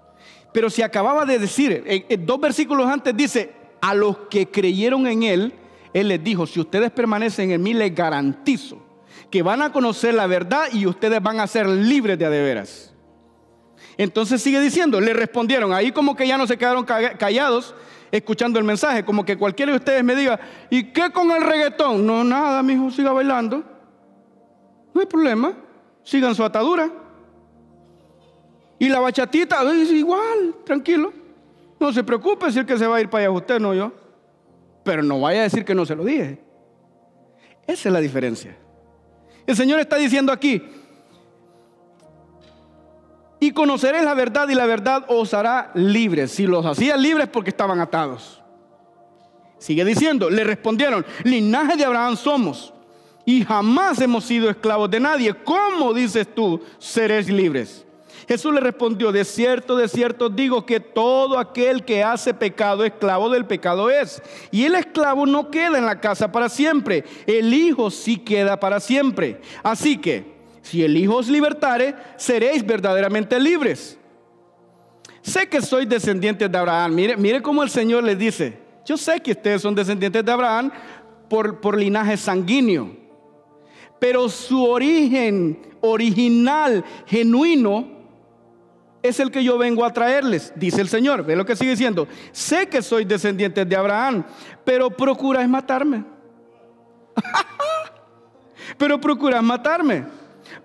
[0.54, 1.84] Pero si acababa de decir,
[2.20, 5.54] dos versículos antes dice, a los que creyeron en él,
[5.94, 8.82] él les dijo, si ustedes permanecen en mí, les garantizo
[9.30, 12.94] que van a conocer la verdad y ustedes van a ser libres de adeveras.
[13.98, 17.76] Entonces sigue diciendo, le respondieron, ahí como que ya no se quedaron callados
[18.12, 20.40] escuchando el mensaje, como que cualquiera de ustedes me diga,
[20.70, 22.06] ¿y qué con el reggaetón?
[22.06, 23.64] No, nada, mi hijo, siga bailando.
[24.94, 25.54] No hay problema,
[26.04, 26.90] sigan su atadura.
[28.80, 31.12] Y la bachatita, es igual, tranquilo.
[31.80, 33.92] No se preocupe si el que se va a ir para allá usted, no yo.
[34.84, 36.40] Pero no vaya a decir que no se lo dije.
[37.66, 38.56] Esa es la diferencia.
[39.46, 40.62] El Señor está diciendo aquí,
[43.40, 46.32] y conoceréis la verdad y la verdad os hará libres.
[46.32, 48.42] Si los hacía libres porque estaban atados.
[49.60, 52.74] Sigue diciendo, le respondieron, linaje de Abraham somos
[53.26, 55.34] y jamás hemos sido esclavos de nadie.
[55.34, 57.87] ¿Cómo dices tú, seréis libres?
[58.28, 63.30] Jesús le respondió, de cierto, de cierto digo que todo aquel que hace pecado, esclavo
[63.30, 64.22] del pecado es.
[64.52, 68.82] Y el esclavo no queda en la casa para siempre, el Hijo sí queda para
[68.82, 69.40] siempre.
[69.64, 73.98] Así que si el Hijo os libertare, seréis verdaderamente libres.
[75.22, 76.96] Sé que sois descendientes de Abraham.
[76.96, 78.58] Mire, mire cómo el Señor les dice.
[78.86, 80.72] Yo sé que ustedes son descendientes de Abraham
[81.30, 82.96] por, por linaje sanguíneo.
[84.00, 87.97] Pero su origen original, genuino,
[89.08, 91.24] es el que yo vengo a traerles, dice el Señor.
[91.24, 92.08] Ve lo que sigue diciendo.
[92.32, 94.24] Sé que sois descendientes de Abraham,
[94.64, 96.04] pero procuráis matarme.
[98.78, 100.06] pero procuráis matarme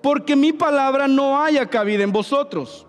[0.00, 2.86] porque mi palabra no haya cabida en vosotros.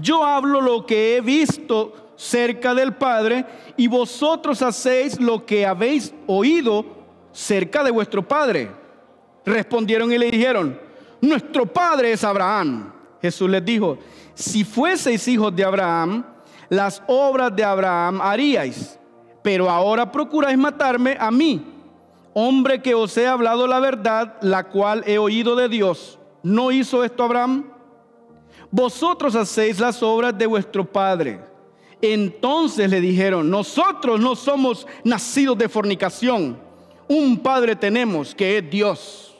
[0.00, 3.44] Yo hablo lo que he visto cerca del Padre
[3.76, 6.84] y vosotros hacéis lo que habéis oído
[7.32, 8.70] cerca de vuestro Padre.
[9.44, 10.78] Respondieron y le dijeron,
[11.20, 12.92] nuestro Padre es Abraham.
[13.22, 13.98] Jesús les dijo,
[14.36, 16.22] si fueseis hijos de Abraham,
[16.68, 19.00] las obras de Abraham haríais,
[19.42, 21.64] pero ahora procuráis matarme a mí,
[22.34, 26.18] hombre que os he hablado la verdad, la cual he oído de Dios.
[26.42, 27.72] ¿No hizo esto Abraham?
[28.70, 31.40] Vosotros hacéis las obras de vuestro padre.
[32.02, 36.58] Entonces le dijeron, nosotros no somos nacidos de fornicación.
[37.08, 39.34] Un padre tenemos que es Dios.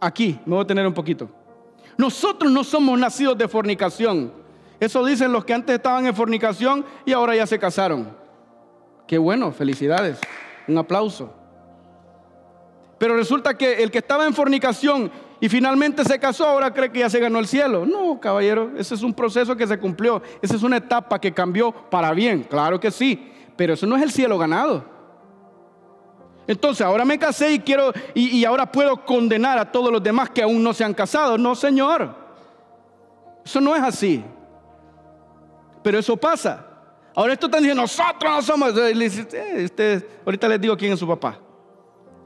[0.00, 1.30] Aquí, me voy a tener un poquito.
[2.00, 4.32] Nosotros no somos nacidos de fornicación.
[4.80, 8.16] Eso dicen los que antes estaban en fornicación y ahora ya se casaron.
[9.06, 10.18] Qué bueno, felicidades.
[10.66, 11.30] Un aplauso.
[12.96, 17.00] Pero resulta que el que estaba en fornicación y finalmente se casó, ahora cree que
[17.00, 17.84] ya se ganó el cielo.
[17.84, 20.22] No, caballero, ese es un proceso que se cumplió.
[20.40, 24.02] Esa es una etapa que cambió para bien, claro que sí, pero eso no es
[24.02, 24.99] el cielo ganado.
[26.50, 30.42] Entonces, ahora me casé y quiero, y, ahora puedo condenar a todos los demás que
[30.42, 31.38] aún no se han casado.
[31.38, 32.12] No, Señor.
[33.44, 34.24] Eso no es así.
[35.80, 36.66] Pero eso pasa.
[37.14, 38.74] Ahora esto están diciendo, nosotros no somos.
[38.76, 41.38] Eh, ahorita les digo quién es su papá.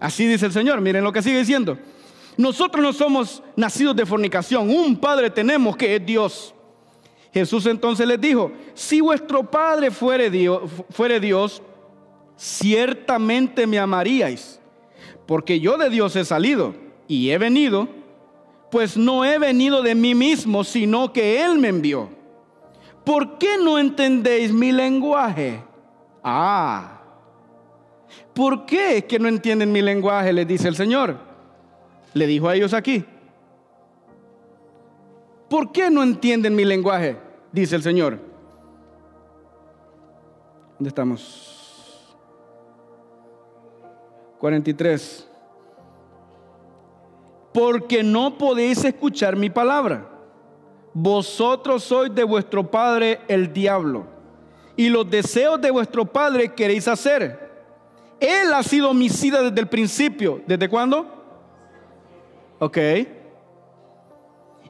[0.00, 0.80] Así dice el Señor.
[0.80, 1.76] Miren lo que sigue diciendo.
[2.38, 6.54] Nosotros no somos nacidos de fornicación, un Padre tenemos que es Dios.
[7.30, 11.60] Jesús entonces les dijo, si vuestro Padre fuere Dios, fuere Dios,
[12.36, 14.60] ciertamente me amaríais,
[15.26, 16.74] porque yo de Dios he salido
[17.08, 17.88] y he venido,
[18.70, 22.08] pues no he venido de mí mismo, sino que Él me envió.
[23.04, 25.62] ¿Por qué no entendéis mi lenguaje?
[26.22, 27.02] Ah,
[28.32, 30.32] ¿por qué es que no entienden mi lenguaje?
[30.32, 31.18] Les dice el Señor.
[32.14, 33.04] Le dijo a ellos aquí.
[35.48, 37.16] ¿Por qué no entienden mi lenguaje?
[37.52, 38.18] Dice el Señor.
[40.78, 41.63] ¿Dónde estamos?
[44.38, 45.28] 43.
[47.52, 50.08] Porque no podéis escuchar mi palabra.
[50.92, 54.06] Vosotros sois de vuestro padre el diablo.
[54.76, 57.44] Y los deseos de vuestro padre queréis hacer.
[58.20, 60.40] Él ha sido homicida desde el principio.
[60.46, 61.06] ¿Desde cuándo?
[62.58, 62.78] Ok.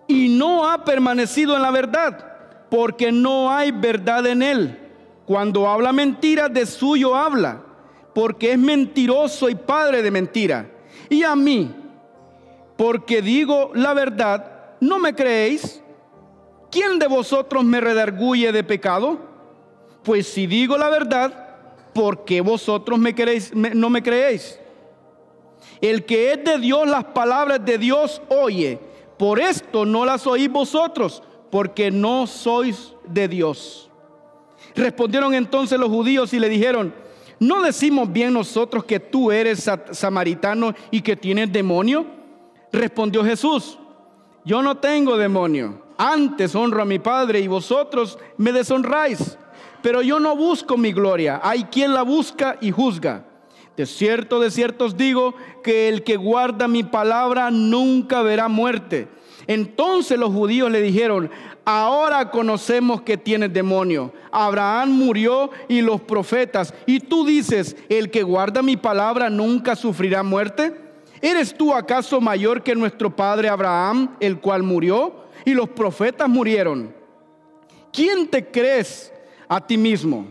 [0.06, 4.78] Y no ha permanecido en la verdad, porque no hay verdad en él.
[5.26, 7.63] Cuando habla mentira, de suyo habla,
[8.14, 10.70] porque es mentiroso y padre de mentira.
[11.08, 11.74] Y a mí,
[12.76, 15.82] porque digo la verdad, ¿no me creéis?
[16.70, 19.18] ¿Quién de vosotros me redarguye de pecado?
[20.02, 24.58] Pues si digo la verdad, ¿por qué vosotros me queréis, no me creéis?
[25.80, 28.78] El que es de Dios, las palabras de Dios oye.
[29.18, 33.90] Por esto no las oís vosotros, porque no sois de Dios.
[34.74, 36.92] Respondieron entonces los judíos y le dijeron,
[37.40, 42.06] ¿no decimos bien nosotros que tú eres samaritano y que tienes demonio?
[42.72, 43.78] Respondió Jesús,
[44.44, 49.38] yo no tengo demonio, antes honro a mi Padre y vosotros me deshonráis,
[49.82, 53.24] pero yo no busco mi gloria, hay quien la busca y juzga.
[53.76, 59.08] De cierto, de cierto os digo que el que guarda mi palabra nunca verá muerte.
[59.46, 61.30] Entonces los judíos le dijeron,
[61.64, 64.12] ahora conocemos que tienes demonio.
[64.32, 66.74] Abraham murió y los profetas.
[66.86, 70.74] Y tú dices, el que guarda mi palabra nunca sufrirá muerte.
[71.20, 75.24] ¿Eres tú acaso mayor que nuestro padre Abraham, el cual murió?
[75.44, 76.94] Y los profetas murieron.
[77.92, 79.12] ¿Quién te crees
[79.48, 80.26] a ti mismo?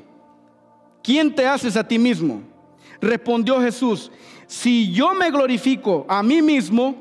[1.02, 2.42] ¿Quién te haces a ti mismo?
[3.02, 4.12] Respondió Jesús,
[4.48, 6.96] si yo me glorifico a mí mismo,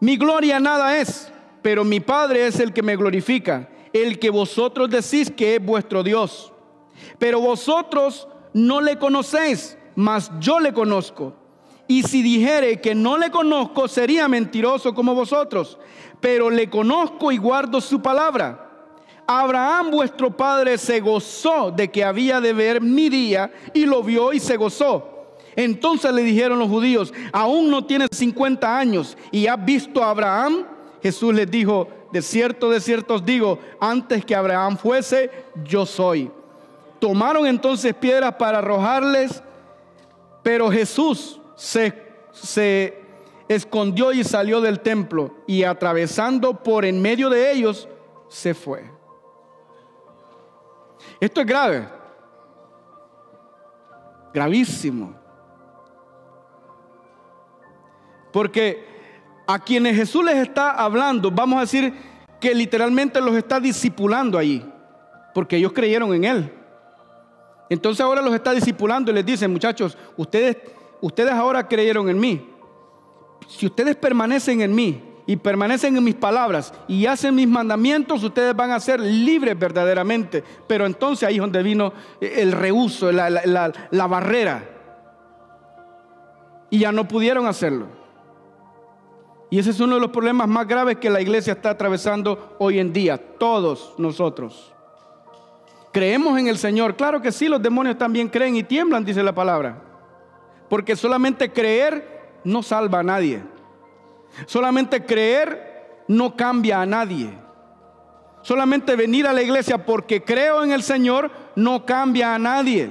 [0.00, 1.32] mi gloria nada es,
[1.62, 6.02] pero mi Padre es el que me glorifica, el que vosotros decís que es vuestro
[6.02, 6.52] Dios.
[7.18, 11.34] Pero vosotros no le conocéis, mas yo le conozco.
[11.88, 15.78] Y si dijere que no le conozco, sería mentiroso como vosotros,
[16.20, 18.62] pero le conozco y guardo su palabra.
[19.26, 24.32] Abraham vuestro padre se gozó de que había de ver mi día y lo vio
[24.32, 25.15] y se gozó.
[25.56, 30.66] Entonces le dijeron los judíos, aún no tienes 50 años y has visto a Abraham.
[31.02, 35.30] Jesús les dijo, de cierto, de cierto os digo, antes que Abraham fuese,
[35.64, 36.30] yo soy.
[36.98, 39.42] Tomaron entonces piedras para arrojarles,
[40.42, 41.92] pero Jesús se,
[42.32, 43.00] se
[43.48, 47.88] escondió y salió del templo y atravesando por en medio de ellos,
[48.28, 48.90] se fue.
[51.18, 51.88] Esto es grave,
[54.34, 55.25] gravísimo.
[58.36, 58.84] Porque
[59.46, 61.90] a quienes Jesús les está hablando, vamos a decir
[62.38, 64.62] que literalmente los está discipulando allí,
[65.32, 66.52] porque ellos creyeron en Él.
[67.70, 70.58] Entonces ahora los está discipulando y les dice, muchachos, ustedes,
[71.00, 72.46] ustedes ahora creyeron en mí.
[73.48, 78.54] Si ustedes permanecen en mí y permanecen en mis palabras y hacen mis mandamientos, ustedes
[78.54, 80.44] van a ser libres verdaderamente.
[80.68, 84.62] Pero entonces ahí es donde vino el rehuso, la, la barrera.
[86.68, 88.04] Y ya no pudieron hacerlo.
[89.50, 92.78] Y ese es uno de los problemas más graves que la iglesia está atravesando hoy
[92.78, 94.72] en día, todos nosotros.
[95.92, 96.96] ¿Creemos en el Señor?
[96.96, 99.82] Claro que sí, los demonios también creen y tiemblan, dice la palabra.
[100.68, 103.42] Porque solamente creer no salva a nadie.
[104.46, 107.30] Solamente creer no cambia a nadie.
[108.42, 112.90] Solamente venir a la iglesia porque creo en el Señor no cambia a nadie.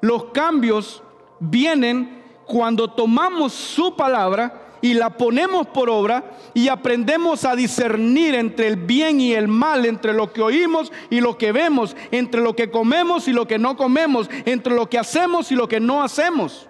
[0.00, 1.02] Los cambios
[1.40, 6.24] vienen cuando tomamos su palabra y la ponemos por obra
[6.54, 11.20] y aprendemos a discernir entre el bien y el mal, entre lo que oímos y
[11.20, 14.98] lo que vemos, entre lo que comemos y lo que no comemos, entre lo que
[14.98, 16.68] hacemos y lo que no hacemos.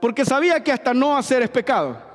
[0.00, 2.08] Porque sabía que hasta no hacer es pecado.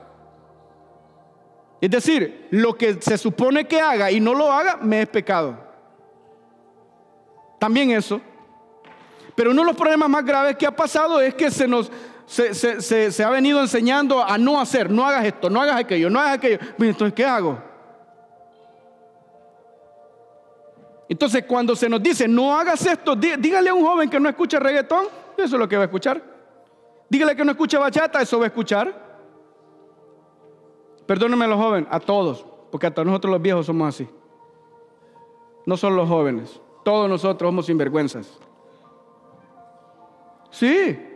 [1.81, 5.57] Es decir, lo que se supone que haga y no lo haga, me es pecado.
[7.59, 8.21] También eso.
[9.35, 11.91] Pero uno de los problemas más graves que ha pasado es que se nos,
[12.25, 16.35] se, ha venido enseñando a no hacer, no hagas esto, no hagas aquello, no hagas
[16.35, 16.59] aquello.
[16.79, 17.57] Entonces, ¿qué hago?
[21.09, 24.59] Entonces, cuando se nos dice, no hagas esto, dígale a un joven que no escucha
[24.59, 25.05] reggaetón,
[25.37, 26.21] eso es lo que va a escuchar.
[27.09, 29.03] Dígale que no escucha bachata, eso va a escuchar.
[31.05, 34.07] Perdónenme a los jóvenes, a todos, porque hasta nosotros los viejos somos así.
[35.65, 38.39] No son los jóvenes, todos nosotros somos sinvergüenzas.
[40.49, 41.12] Sí,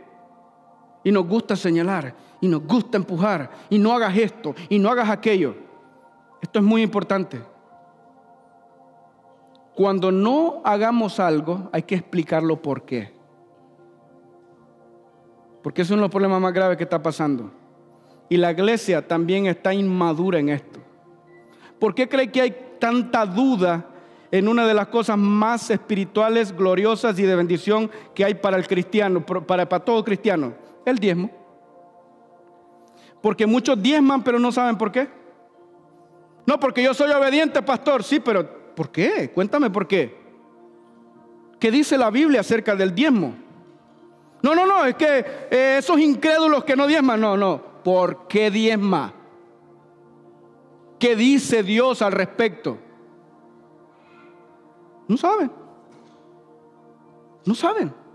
[1.07, 5.09] y nos gusta señalar y nos gusta empujar y no hagas esto y no hagas
[5.09, 5.55] aquello.
[6.41, 7.41] Esto es muy importante.
[9.73, 13.13] Cuando no hagamos algo, hay que explicarlo por qué.
[15.63, 17.51] Porque es uno de los problemas más graves que está pasando.
[18.27, 20.81] Y la iglesia también está inmadura en esto.
[21.79, 23.85] ¿Por qué cree que hay tanta duda
[24.29, 28.67] en una de las cosas más espirituales, gloriosas y de bendición que hay para el
[28.67, 30.66] cristiano, para, para todo cristiano?
[30.87, 31.29] El diezmo.
[33.21, 35.09] Porque muchos diezman, pero no saben por qué.
[36.45, 38.05] No, porque yo soy obediente, pastor.
[38.05, 39.29] Sí, pero ¿por qué?
[39.35, 40.17] Cuéntame por qué.
[41.59, 43.35] ¿Qué dice la Biblia acerca del diezmo?
[44.41, 47.61] No, no, no, es que eh, esos incrédulos que no diezman, no, no.
[47.83, 49.13] ¿Por qué diezma?
[50.97, 52.77] ¿Qué dice Dios al respecto?
[55.09, 55.51] No saben.
[57.43, 58.06] No saben.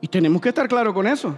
[0.00, 1.36] Y tenemos que estar claros con eso.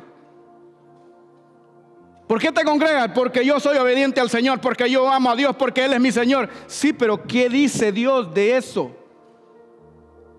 [2.26, 3.10] ¿Por qué te congregas?
[3.14, 6.12] Porque yo soy obediente al Señor, porque yo amo a Dios, porque Él es mi
[6.12, 6.48] Señor.
[6.66, 8.90] Sí, pero ¿qué dice Dios de eso?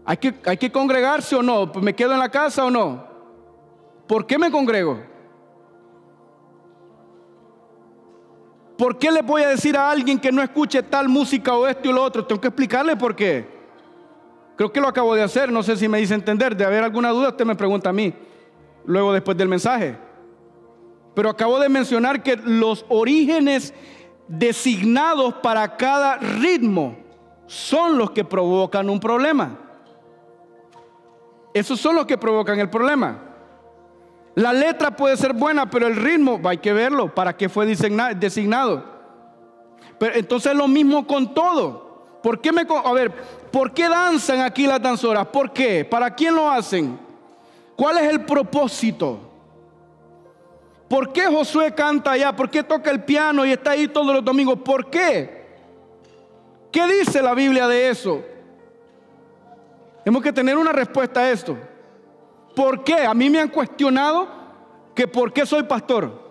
[0.06, 1.68] ¿Hay que, hay que congregarse o no?
[1.82, 3.06] ¿Me quedo en la casa o no?
[4.08, 5.00] ¿Por qué me congrego?
[8.78, 11.90] ¿Por qué le voy a decir a alguien que no escuche tal música o esto
[11.90, 12.26] y lo otro?
[12.26, 13.63] Tengo que explicarle por qué.
[14.56, 16.56] Creo que lo acabo de hacer, no sé si me dice entender.
[16.56, 18.14] De haber alguna duda, usted me pregunta a mí,
[18.86, 19.98] luego después del mensaje.
[21.16, 23.74] Pero acabo de mencionar que los orígenes
[24.28, 26.98] designados para cada ritmo
[27.46, 29.60] son los que provocan un problema.
[31.54, 33.20] Esos son los que provocan el problema.
[34.36, 38.84] La letra puede ser buena, pero el ritmo hay que verlo para qué fue designado.
[40.00, 41.93] Pero entonces es lo mismo con todo.
[42.24, 43.12] ¿Por qué me a ver,
[43.52, 45.28] ¿por qué danzan aquí las danzoras?
[45.28, 45.84] ¿Por qué?
[45.84, 46.98] ¿Para quién lo hacen?
[47.76, 49.20] ¿Cuál es el propósito?
[50.88, 52.34] ¿Por qué Josué canta allá?
[52.34, 54.60] ¿Por qué toca el piano y está ahí todos los domingos?
[54.64, 55.44] ¿Por qué?
[56.72, 58.24] ¿Qué dice la Biblia de eso?
[60.06, 61.58] Hemos que tener una respuesta a esto.
[62.56, 63.06] ¿Por qué?
[63.06, 64.30] A mí me han cuestionado
[64.96, 66.24] que por qué soy pastor.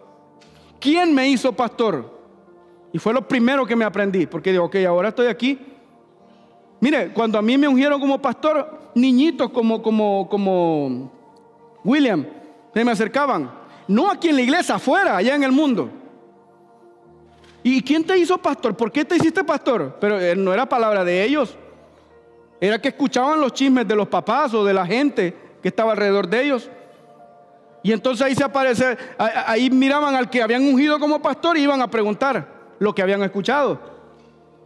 [0.80, 2.18] ¿Quién me hizo pastor?
[2.94, 5.71] Y fue lo primero que me aprendí, porque digo, ok, ahora estoy aquí.
[6.82, 11.12] Mire, cuando a mí me ungieron como pastor, niñitos como, como, como
[11.84, 12.26] William,
[12.74, 13.52] se me acercaban.
[13.86, 15.88] No aquí en la iglesia, afuera, allá en el mundo.
[17.62, 18.76] ¿Y quién te hizo pastor?
[18.76, 19.96] ¿Por qué te hiciste pastor?
[20.00, 21.56] Pero eh, no era palabra de ellos.
[22.60, 26.26] Era que escuchaban los chismes de los papás o de la gente que estaba alrededor
[26.26, 26.68] de ellos.
[27.84, 31.80] Y entonces ahí se aparece, ahí miraban al que habían ungido como pastor y iban
[31.80, 33.78] a preguntar lo que habían escuchado.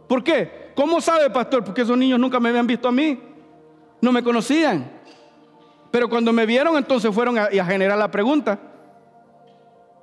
[0.07, 0.66] ¿Por qué?
[0.77, 1.63] ¿Cómo sabe, pastor?
[1.63, 3.19] Porque esos niños nunca me habían visto a mí.
[3.99, 4.87] No me conocían.
[5.89, 8.59] Pero cuando me vieron, entonces fueron a, generar la pregunta.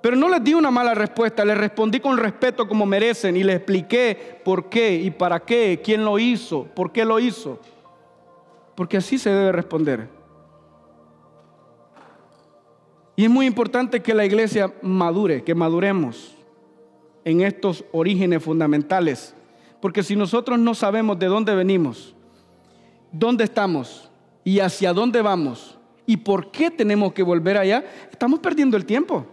[0.00, 3.54] Pero no les di una mala respuesta, les respondí con respeto como merecen y les
[3.54, 7.60] expliqué por qué y para qué, quién lo hizo, por qué lo hizo.
[8.74, 10.08] Porque así se debe responder.
[13.14, 16.34] Y es muy importante que la iglesia madure, que maduremos
[17.24, 19.36] en estos orígenes fundamentales.
[19.84, 22.14] Porque si nosotros no sabemos de dónde venimos,
[23.12, 24.10] dónde estamos
[24.42, 25.76] y hacia dónde vamos
[26.06, 29.26] y por qué tenemos que volver allá, estamos perdiendo el tiempo.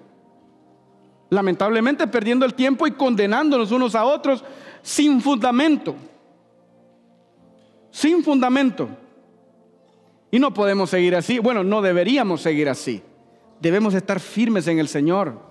[1.29, 4.43] Lamentablemente perdiendo el tiempo y condenándonos unos a otros
[4.81, 5.95] sin fundamento.
[7.89, 8.89] Sin fundamento.
[10.31, 11.39] Y no podemos seguir así.
[11.39, 13.01] Bueno, no deberíamos seguir así.
[13.61, 15.50] Debemos estar firmes en el Señor,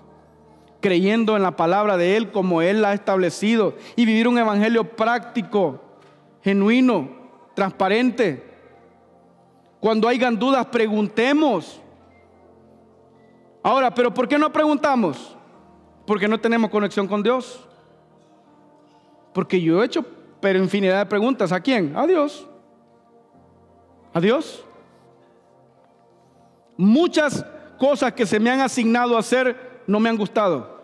[0.80, 4.84] creyendo en la palabra de Él como Él la ha establecido y vivir un evangelio
[4.84, 5.80] práctico,
[6.42, 7.08] genuino,
[7.54, 8.42] transparente.
[9.78, 11.80] Cuando hayan dudas, preguntemos.
[13.62, 15.36] Ahora, pero ¿por qué no preguntamos?
[16.06, 17.66] Porque no tenemos conexión con Dios.
[19.32, 20.04] Porque yo he hecho
[20.40, 21.52] pero infinidad de preguntas.
[21.52, 21.94] ¿A quién?
[21.96, 22.46] A Dios.
[24.12, 24.64] A Dios.
[26.76, 27.44] Muchas
[27.78, 30.80] cosas que se me han asignado a hacer no me han gustado.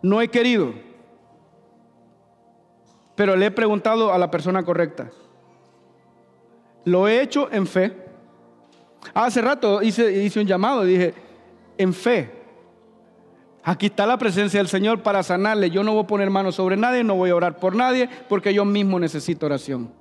[0.00, 0.72] No he querido.
[3.14, 5.10] Pero le he preguntado a la persona correcta.
[6.86, 7.94] Lo he hecho en fe.
[9.12, 11.12] Hace rato hice, hice un llamado dije,
[11.76, 12.32] en fe.
[13.62, 15.68] Aquí está la presencia del Señor para sanarle.
[15.68, 18.54] Yo no voy a poner manos sobre nadie, no voy a orar por nadie, porque
[18.54, 19.92] yo mismo necesito oración.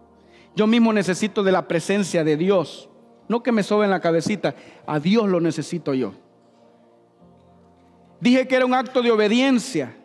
[0.56, 2.88] Yo mismo necesito de la presencia de Dios.
[3.28, 4.56] No que me sobe en la cabecita,
[4.86, 6.14] a Dios lo necesito yo.
[8.20, 9.96] Dije que era un acto de obediencia.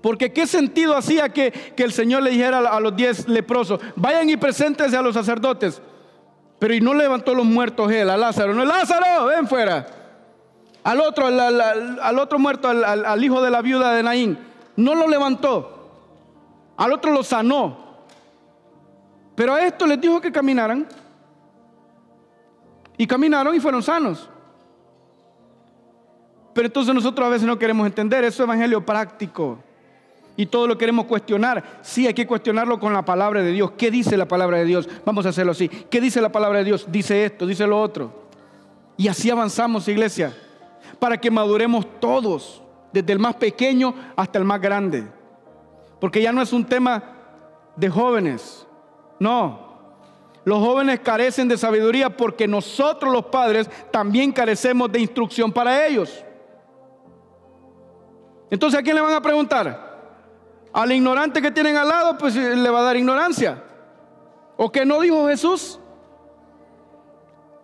[0.00, 4.30] Porque qué sentido hacía que, que el Señor le dijera a los diez leprosos, vayan
[4.30, 5.82] y preséntense a los sacerdotes.
[6.58, 8.54] Pero y no levantó los muertos él, a Lázaro.
[8.54, 9.86] No, Lázaro, ven fuera.
[10.82, 14.38] Al otro, al, otro muerto, al, hijo de la viuda de Naín.
[14.76, 15.90] No lo levantó.
[16.76, 17.88] Al otro lo sanó.
[19.34, 20.88] Pero a esto les dijo que caminaran.
[22.96, 24.28] Y caminaron y fueron sanos.
[26.58, 29.60] Pero entonces nosotros a veces no queremos entender, eso es evangelio práctico.
[30.36, 31.78] Y todo lo queremos cuestionar.
[31.82, 33.70] Sí, hay que cuestionarlo con la palabra de Dios.
[33.78, 34.88] ¿Qué dice la palabra de Dios?
[35.04, 35.68] Vamos a hacerlo así.
[35.68, 36.86] ¿Qué dice la palabra de Dios?
[36.90, 38.12] Dice esto, dice lo otro.
[38.96, 40.36] Y así avanzamos, iglesia,
[40.98, 42.60] para que maduremos todos,
[42.92, 45.06] desde el más pequeño hasta el más grande.
[46.00, 47.04] Porque ya no es un tema
[47.76, 48.66] de jóvenes.
[49.20, 49.60] No,
[50.44, 56.24] los jóvenes carecen de sabiduría porque nosotros los padres también carecemos de instrucción para ellos.
[58.50, 59.88] Entonces, ¿a quién le van a preguntar?
[60.72, 63.62] Al ignorante que tienen al lado, pues eh, le va a dar ignorancia.
[64.56, 65.78] ¿O que no dijo Jesús?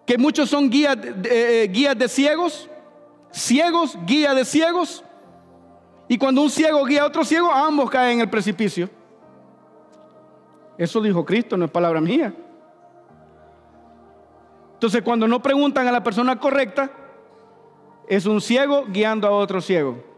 [0.07, 2.69] Que muchos son guías, eh, guías de ciegos,
[3.31, 5.03] ciegos, guía de ciegos.
[6.07, 8.91] Y cuando un ciego guía a otro ciego, ambos caen en el precipicio.
[10.77, 12.35] Eso dijo Cristo, no es palabra mía.
[14.75, 16.91] Entonces, cuando no preguntan a la persona correcta,
[18.07, 20.14] es un ciego guiando a otro ciego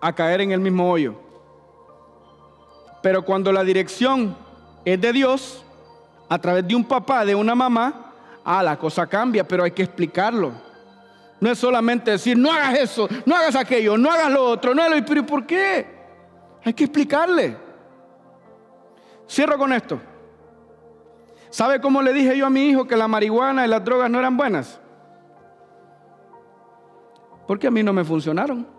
[0.00, 1.14] a caer en el mismo hoyo.
[3.02, 4.36] Pero cuando la dirección
[4.84, 5.64] es de Dios,
[6.28, 8.12] a través de un papá, de una mamá,
[8.44, 10.52] ah, la cosa cambia, pero hay que explicarlo.
[11.40, 14.88] No es solamente decir, no hagas eso, no hagas aquello, no hagas lo otro, no
[14.88, 15.86] lo pero ¿por qué?
[16.64, 17.56] Hay que explicarle.
[19.28, 20.00] Cierro con esto.
[21.50, 24.18] ¿Sabe cómo le dije yo a mi hijo que la marihuana y las drogas no
[24.18, 24.80] eran buenas?
[27.46, 28.77] Porque a mí no me funcionaron.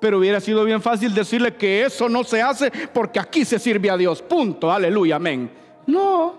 [0.00, 3.90] Pero hubiera sido bien fácil decirle que eso no se hace porque aquí se sirve
[3.90, 4.22] a Dios.
[4.22, 4.70] Punto.
[4.70, 5.50] Aleluya, amén.
[5.86, 6.34] No.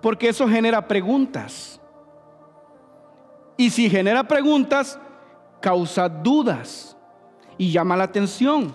[0.00, 1.80] Porque eso genera preguntas.
[3.56, 4.98] Y si genera preguntas,
[5.60, 6.96] causa dudas
[7.58, 8.72] y llama la atención.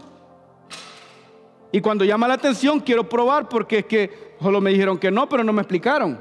[1.72, 5.28] Y cuando llama la atención, quiero probar porque es que solo me dijeron que no,
[5.28, 6.20] pero no me explicaron.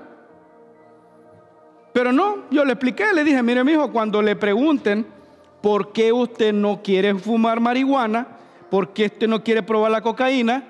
[1.92, 5.06] Pero no, yo le expliqué, le dije, mire, mi hijo, cuando le pregunten,
[5.60, 8.26] ¿por qué usted no quiere fumar marihuana?
[8.70, 10.64] ¿Por qué usted no quiere probar la cocaína?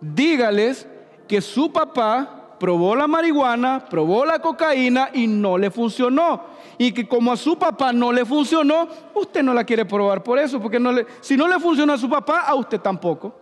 [0.00, 0.86] Dígales
[1.26, 6.42] que su papá probó la marihuana, probó la cocaína y no le funcionó.
[6.78, 10.38] Y que como a su papá no le funcionó, usted no la quiere probar por
[10.38, 10.78] eso, porque
[11.20, 13.34] si no le funcionó a su papá, a usted tampoco.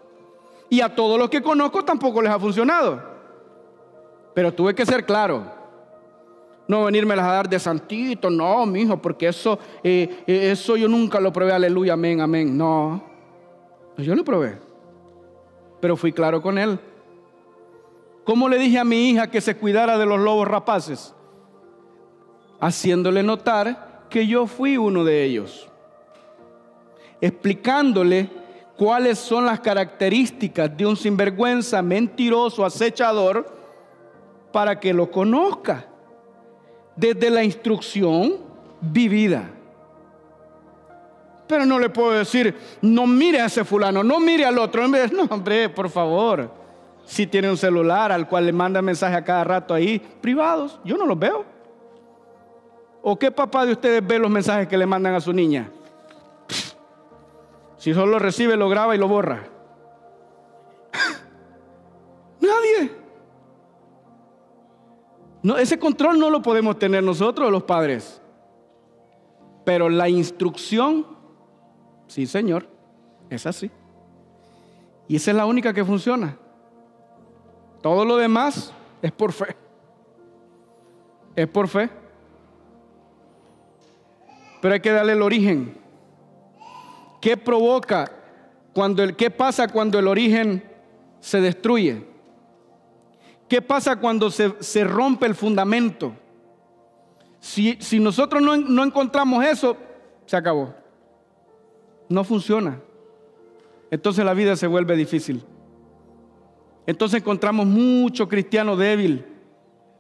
[0.68, 3.03] Y a todos los que conozco tampoco les ha funcionado.
[4.35, 5.62] Pero tuve que ser claro.
[6.69, 10.89] No venirme a dar de santito, no, mi hijo, porque eso, eh, eh, eso yo
[10.89, 12.57] nunca lo probé, aleluya, amén, amén.
[12.57, 13.03] No,
[13.99, 14.59] yo lo probé,
[15.81, 16.79] pero fui claro con él.
[18.25, 21.15] ¿Cómo le dije a mi hija que se cuidara de los lobos rapaces?
[22.61, 25.69] Haciéndole notar que yo fui uno de ellos.
[27.21, 28.31] Explicándole
[28.77, 33.53] cuáles son las características de un sinvergüenza, mentiroso, acechador,
[34.53, 35.89] para que lo conozca
[36.97, 38.36] desde la instrucción
[38.80, 39.51] vivida.
[41.47, 44.86] Pero no le puedo decir, no mire a ese fulano, no mire al otro.
[44.88, 46.51] No, hombre, por favor.
[47.05, 50.97] Si tiene un celular al cual le manda mensaje a cada rato ahí, privados, yo
[50.97, 51.45] no los veo.
[53.03, 55.68] ¿O qué papá de ustedes ve los mensajes que le mandan a su niña?
[57.76, 59.52] Si solo lo recibe, lo graba y lo borra.
[65.43, 68.20] No, ese control no lo podemos tener nosotros, los padres.
[69.64, 71.07] Pero la instrucción,
[72.07, 72.68] sí, Señor,
[73.28, 73.70] es así.
[75.09, 76.36] Y esa es la única que funciona.
[77.80, 78.72] Todo lo demás
[79.03, 79.57] es por fe.
[81.34, 81.90] Es por fe.
[84.61, 85.76] Pero hay que darle el origen.
[87.20, 88.12] ¿Qué provoca
[88.72, 90.62] cuando el qué pasa cuando el origen
[91.20, 92.12] se destruye?
[93.53, 96.15] ¿Qué pasa cuando se, rompe el fundamento?
[97.39, 99.77] Si, nosotros no, no encontramos eso,
[100.25, 100.75] se acabó.
[102.09, 102.81] No funciona.
[103.91, 105.45] Entonces la vida se vuelve difícil.
[106.87, 109.27] Entonces encontramos mucho cristiano débil,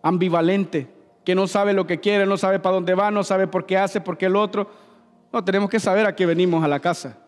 [0.02, 0.88] ambivalente,
[1.22, 3.76] que no sabe lo que quiere, no sabe para dónde va, no sabe por qué
[3.76, 4.70] hace, por qué el otro.
[5.30, 7.18] No, tenemos que saber a qué venimos a la casa.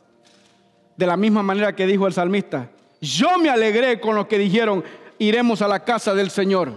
[0.96, 4.82] De la misma manera que dijo el salmista, yo me alegré con lo que dijeron,
[5.18, 6.72] iremos a la casa del Señor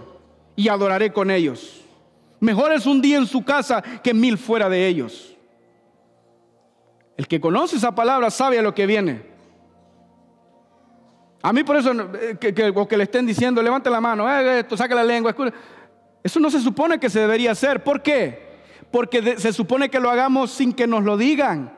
[0.56, 1.82] y adoraré con ellos.
[2.40, 5.36] Mejor es un día en su casa que mil fuera de ellos.
[7.16, 9.22] El que conoce esa palabra sabe a lo que viene.
[11.42, 14.76] A mí por eso, eh, que, que, le estén diciendo, levante la mano, eh, esto,
[14.76, 15.34] saca la lengua.
[16.22, 17.82] Eso no se supone que se debería hacer.
[17.82, 18.48] ¿Por qué?
[18.90, 21.72] Porque se supone que lo hagamos sin que nos lo digan.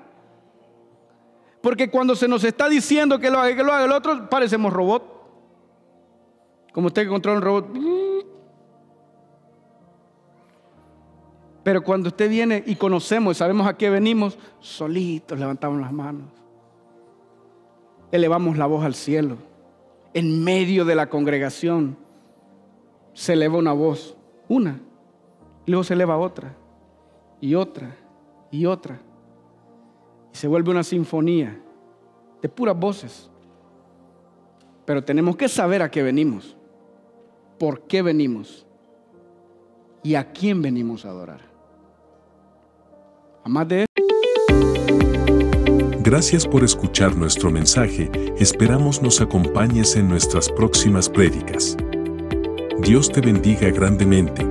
[1.63, 4.73] Porque cuando se nos está diciendo que lo haga, que lo haga el otro, parecemos
[4.73, 5.20] robot.
[6.73, 7.69] Como usted que controla un robot.
[11.63, 16.29] Pero cuando usted viene y conocemos y sabemos a qué venimos, solitos levantamos las manos.
[18.11, 19.37] Elevamos la voz al cielo.
[20.15, 21.97] En medio de la congregación
[23.13, 24.17] se eleva una voz,
[24.49, 24.81] una,
[25.67, 26.57] luego se eleva otra,
[27.41, 27.95] y otra,
[28.51, 29.01] y otra.
[30.33, 31.61] Y se vuelve una sinfonía
[32.41, 33.31] de puras voces.
[34.85, 36.57] Pero tenemos que saber a qué venimos,
[37.61, 38.67] por qué venimos
[40.03, 41.43] y a quién venimos a adorar.
[43.45, 43.85] A de
[46.03, 51.77] Gracias por escuchar nuestro mensaje, esperamos nos acompañes en nuestras próximas prédicas.
[52.81, 54.43] Dios te bendiga grandemente.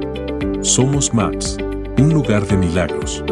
[0.62, 1.58] Somos MAPS,
[1.98, 3.24] un lugar de milagros.